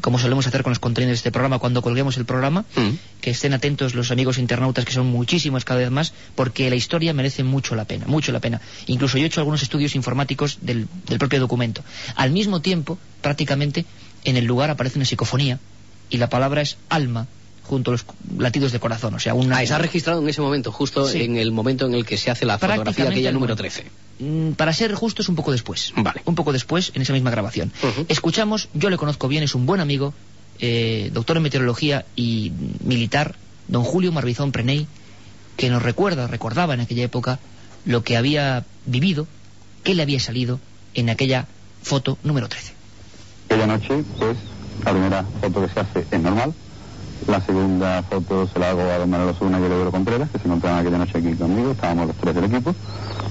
[0.00, 2.64] como solemos hacer con los contenidos de este programa, cuando colguemos el programa.
[2.76, 2.90] Mm.
[3.20, 7.12] Que estén atentos los amigos internautas, que son muchísimos cada vez más, porque la historia
[7.12, 8.60] merece mucho la pena, mucho la pena.
[8.86, 11.82] Incluso yo he hecho algunos estudios informáticos del, del propio documento.
[12.16, 13.84] Al mismo tiempo, prácticamente,
[14.24, 15.58] en el lugar aparece una psicofonía
[16.08, 17.26] y la palabra es alma
[17.64, 18.04] junto a los
[18.38, 19.14] latidos de corazón.
[19.14, 21.22] O sea, una, Ah, está registrado en ese momento, justo Sí.
[21.22, 23.62] en el momento en el que se hace la fotografía aquella el número momento.
[23.74, 23.84] 13.
[24.20, 25.92] Mm, Para ser justos, un poco después.
[25.96, 26.22] Vale.
[26.26, 27.72] Un poco después, en esa misma grabación.
[27.82, 28.04] Ujú.
[28.08, 30.12] Escuchamos, yo le conozco bien, es un buen amigo,
[30.58, 32.52] eh, doctor en meteorología y
[32.84, 33.34] militar,
[33.68, 34.86] don Julio Marbizón Preney,
[35.56, 37.38] que nos recuerda, recordaba en aquella época
[37.86, 39.26] lo que había vivido,
[39.84, 40.60] qué le había salido
[40.94, 41.46] en aquella
[41.82, 42.74] foto número 13.
[43.46, 44.36] Aquella noche, pues,
[44.84, 46.52] la primera foto que se hace es normal.
[47.26, 50.38] La segunda foto se la hago a don Manuel Osuna y a Pedro Contreras, que
[50.38, 52.74] se encontraban aquella noche aquí conmigo, estábamos los tres del equipo,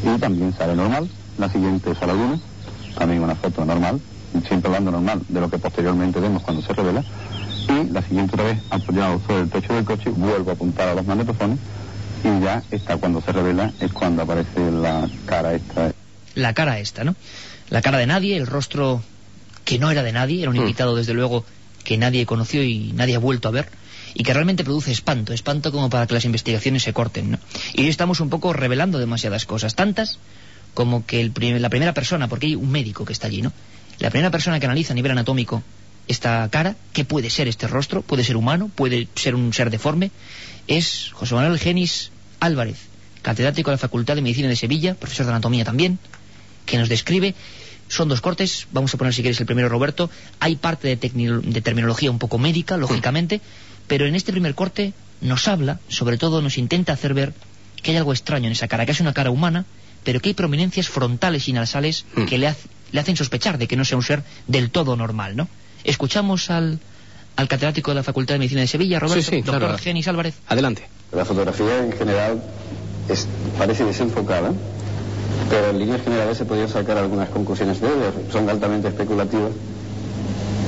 [0.03, 1.09] y también sale normal.
[1.37, 2.39] La siguiente es a la luna,
[2.97, 3.99] también una foto normal,
[4.47, 7.03] siempre hablando normal de lo que posteriormente vemos cuando se revela.
[7.69, 10.95] Y la siguiente otra vez, apoyado sobre el techo del coche, vuelvo a apuntar a
[10.95, 11.59] los magnetofones,
[12.23, 15.91] y ya está cuando se revela, es cuando aparece la cara esta
[16.35, 17.15] La cara esta, ¿no?
[17.69, 19.01] La cara de nadie, el rostro
[19.63, 20.61] que no era de nadie, era un Mm.
[20.61, 21.45] invitado desde luego
[21.83, 23.69] que nadie conoció y nadie ha vuelto a ver
[24.14, 27.39] y que realmente produce espanto, espanto como para que las investigaciones se corten, ¿no?
[27.74, 30.20] Y hoy estamos un poco revelando demasiadas cosas, tantas
[30.74, 33.51] como que el prim- la primera persona, porque hay un médico que está allí, ¿no?
[33.99, 35.62] La primera persona que analiza a nivel anatómico
[36.07, 38.01] esta cara, ¿qué puede ser este rostro?
[38.01, 38.72] ¿Puede ser humano?
[38.74, 40.10] ¿Puede ser un ser deforme?
[40.68, 42.78] Es José Manuel Genis Álvarez,
[43.22, 45.99] catedrático de la Facultad de Medicina de Sevilla, profesor de anatomía también,
[46.66, 47.36] que nos describe.
[47.89, 50.10] Son dos cortes, vamos a poner si quieres el primero Roberto.
[50.39, 53.41] Hay parte de, de terminología un poco médica, lógicamente,
[53.89, 57.33] pero en este primer corte nos habla, sobre todo nos intenta hacer ver
[57.83, 59.65] que hay algo extraño en esa cara, que es una cara humana,
[60.05, 62.25] pero que hay prominencias frontales y nasales Mm.
[62.25, 62.47] que le,
[62.97, 65.49] hacen sospechar de que no sea un ser del todo normal, ¿no?
[65.83, 66.79] Escuchamos al,
[67.35, 69.77] al catedrático de la Facultad de Medicina de Sevilla, Roberto, Sí, sí, doctor claro.
[69.77, 70.35] Genis Álvarez.
[70.47, 70.87] Adelante.
[71.11, 72.41] La fotografía en general
[73.09, 73.27] es-
[73.57, 74.53] parece desenfocada,
[75.49, 78.13] pero en líneas generales se podrían sacar algunas conclusiones de ellas.
[78.31, 79.51] Son altamente especulativas.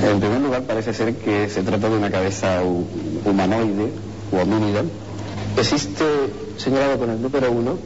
[0.02, 2.86] En primer lugar, parece ser que se trata de una cabeza hu-
[3.24, 3.92] humanoide
[4.32, 4.82] u homínida.
[5.56, 6.04] Existe,
[6.56, 7.78] señalado con el número uno,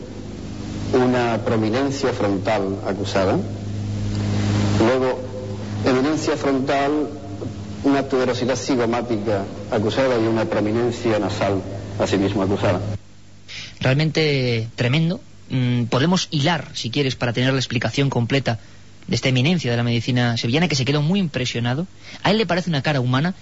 [0.94, 3.38] una prominencia frontal acusada.
[4.78, 5.20] Luego,
[5.84, 7.10] eminencia frontal,
[7.84, 11.62] una tuberosidad cigomática acusada y una prominencia nasal
[11.98, 12.80] asimismo acusada.
[13.80, 15.20] realmente tremendo.
[15.48, 18.58] Mm, podemos hilar, si quieres, para tener la explicación completa
[19.06, 21.86] de esta eminencia de la medicina sevillana, que se quedó muy impresionado.
[22.22, 23.34] A él le parece una cara humana,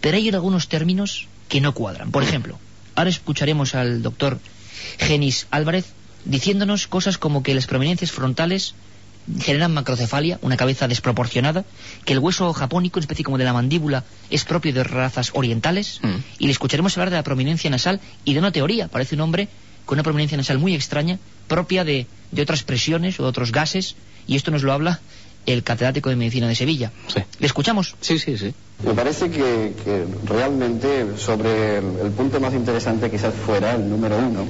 [0.00, 2.10] pero hay algunos términos que no cuadran.
[2.10, 2.58] Por ejemplo,
[2.94, 4.38] ahora escucharemos al doctor
[4.98, 5.86] Genis Álvarez
[6.24, 8.74] diciéndonos cosas como que las prominencias frontales
[9.40, 11.64] generan macrocefalia, una cabeza desproporcionada,
[12.04, 15.98] que el hueso japónico, una especie como de la mandíbula, es propio de razas orientales,
[16.02, 16.16] Mm.
[16.38, 19.48] y le escucharemos hablar de la prominencia nasal y de una teoría, parece un hombre
[19.84, 23.96] con una prominencia nasal muy extraña, propia de, de otras presiones o de otros gases,
[24.26, 25.00] y esto nos lo habla
[25.46, 26.90] el catedrático de medicina de Sevilla.
[27.06, 27.22] Sí.
[27.38, 27.94] ¿Le escuchamos?
[28.00, 28.52] Sí, sí, sí.
[28.84, 34.16] Me parece que, que realmente sobre el, el punto más interesante quizás fuera el número
[34.18, 34.44] uno,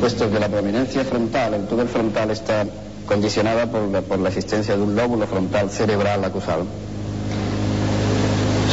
[0.00, 2.64] puesto que la prominencia frontal, el túnel frontal está
[3.06, 6.66] condicionada por la, por la existencia de un lóbulo frontal cerebral acusado.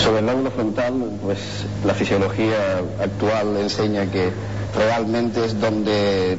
[0.04, 1.40] Sobre el lóbulo frontal, pues
[1.86, 4.30] la fisiología actual enseña que
[4.76, 6.38] realmente es donde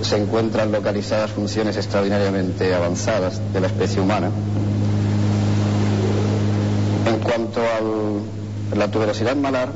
[0.00, 4.30] se encuentran localizadas funciones extraordinariamente avanzadas de la especie humana.
[7.06, 9.70] En cuanto a la tuberosidad malar,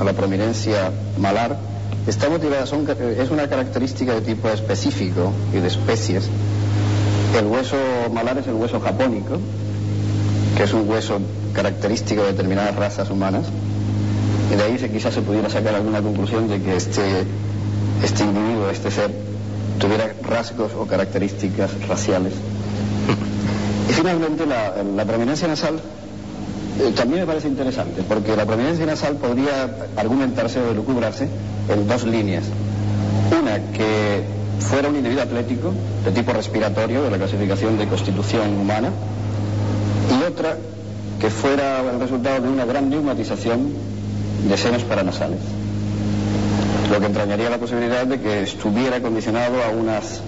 [0.00, 1.58] a la prominencia malar,
[2.06, 2.86] está motivada, son
[3.18, 6.28] es una característica de tipo específico y de especies.
[7.36, 7.76] El hueso
[8.12, 9.38] malar es el hueso japónico,
[10.56, 11.20] que es un hueso
[11.52, 13.46] característico de determinadas razas humanas.
[14.52, 17.24] Y de ahí se, quizás se pudiera sacar alguna conclusión de que este,
[18.02, 19.27] este individuo, este ser,
[19.78, 22.34] tuviera rasgos o características raciales.
[23.88, 25.80] Y finalmente la, la prominencia nasal
[26.80, 31.28] eh, también me parece interesante, porque la prominencia nasal podría argumentarse o elucubrarse
[31.68, 32.44] en dos líneas.
[33.30, 34.22] Una, que
[34.60, 35.72] fuera un individuo atlético,
[36.04, 38.90] de tipo respiratorio, de la clasificación de constitución humana,
[40.08, 40.56] y otra,
[41.18, 43.72] que fuera el resultado de una gran neumatización
[44.48, 45.40] de senos paranasales.
[46.90, 50.22] Lo que entrañaría la posibilidad de que estuviera condicionado a unas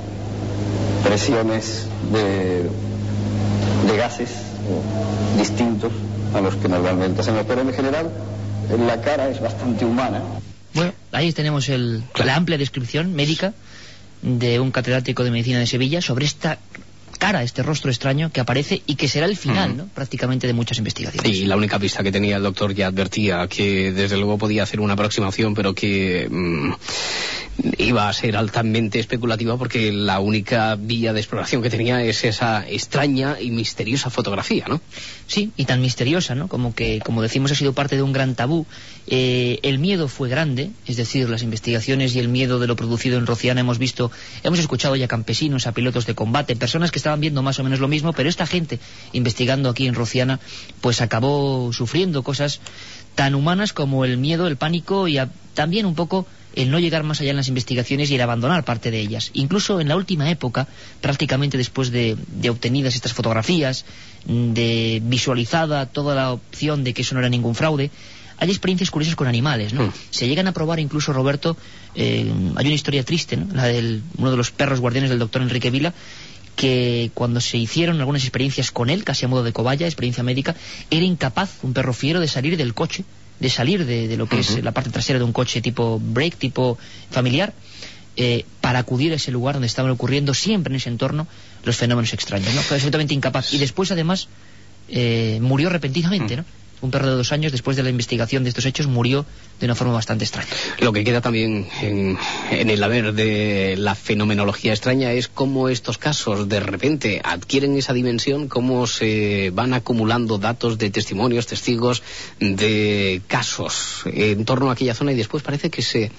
[1.02, 2.68] presiones de,
[3.96, 4.30] gases
[5.36, 5.92] distintos
[6.34, 7.44] a los que normalmente hacemos.
[7.46, 8.10] Pero en general,
[8.86, 10.22] la cara es bastante humana.
[10.74, 13.52] Bueno, ahí tenemos el, la amplia descripción médica
[14.22, 16.58] de un catedrático de medicina de Sevilla sobre esta
[17.20, 19.76] cara, este rostro extraño que aparece y que será el final.
[19.76, 19.86] ¿no?
[19.94, 21.30] prácticamente de muchas investigaciones.
[21.30, 24.80] Y la única pista que tenía el doctor ya advertía que desde luego podía hacer
[24.80, 26.72] una aproximación, pero que mm,
[27.78, 32.66] iba a ser altamente especulativa porque la única vía de exploración que tenía es esa
[32.68, 34.80] extraña y misteriosa fotografía, ¿no?
[35.26, 36.48] Sí, y tan misteriosa, ¿no?
[36.48, 38.66] Como que, como decimos, ha sido parte de un gran tabú.
[39.06, 43.18] Eh, el miedo fue grande, es decir, las investigaciones y el miedo de lo producido
[43.18, 44.10] en Rociana hemos visto,
[44.42, 47.80] hemos escuchado ya campesinos, a pilotos de combate, personas que estaban viendo más o menos
[47.80, 48.78] lo mismo, pero esta gente
[49.12, 50.38] investigando aquí en Rociana,
[50.80, 52.60] pues acabó sufriendo cosas
[53.14, 57.04] tan humanas como el miedo, el pánico y a- también un poco el no llegar
[57.04, 59.30] más allá en las investigaciones y el abandonar parte de ellas.
[59.34, 60.66] Incluso en la última época,
[61.00, 63.84] prácticamente después de, de obtenidas estas fotografías,
[64.26, 67.90] mm, de visualizada toda la opción de que eso no era ningún fraude,
[68.38, 69.88] hay experiencias curiosas con animales, ¿no?
[69.88, 69.92] Mm.
[70.10, 71.56] Se llegan a probar incluso, Roberto,
[71.94, 72.24] eh,
[72.56, 73.54] hay una historia triste, ¿no?
[73.54, 75.92] La de uno de los perros guardianes del doctor Enrique Vila,
[76.60, 80.54] que cuando se hicieron algunas experiencias con él, casi a modo de cobaya, experiencia médica,
[80.90, 83.04] era incapaz, un perro fiero, de salir del coche,
[83.38, 86.36] de salir de, de lo que es la parte trasera de un coche tipo break,
[86.36, 86.76] tipo
[87.10, 87.54] familiar,
[88.14, 91.26] eh, para acudir a ese lugar donde estaban ocurriendo siempre en ese entorno
[91.64, 92.60] los fenómenos extraños, ¿no?
[92.60, 93.54] Fue absolutamente incapaz.
[93.54, 94.28] Y después, además,
[94.90, 96.44] eh, murió repentinamente, ¿no?
[96.82, 99.26] Un perro de dos años, después de la investigación de estos hechos, murió
[99.58, 100.48] de una forma bastante extraña.
[100.80, 102.16] Lo que queda también en,
[102.50, 107.92] en el haber de la fenomenología extraña es cómo estos casos de repente adquieren esa
[107.92, 112.02] dimensión, cómo se van acumulando datos de testimonios, testigos
[112.38, 116.10] de casos en torno a aquella zona y después parece que se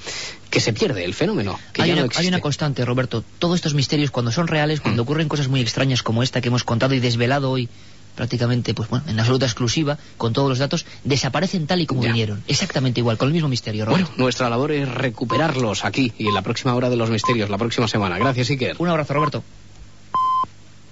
[0.52, 2.28] que se pierde el fenómeno, que hay, ya una, no hay existe.
[2.28, 3.24] una constante, Roberto.
[3.40, 6.66] Todos estos misterios, cuando son reales, cuando ocurren cosas muy extrañas como esta que hemos
[6.66, 7.70] contado y desvelado hoy,
[8.16, 12.10] prácticamente, pues bueno, en absoluta exclusiva, con todos los datos, desaparecen tal y como Ya.
[12.10, 12.44] vinieron.
[12.48, 14.08] Exactamente igual, con el mismo misterio, Roberto.
[14.10, 17.58] Bueno, nuestra labor es recuperarlos aquí y en la próxima hora de los misterios, la
[17.58, 18.18] próxima semana.
[18.18, 18.76] Gracias, Iker.
[18.80, 19.44] Un abrazo, Roberto.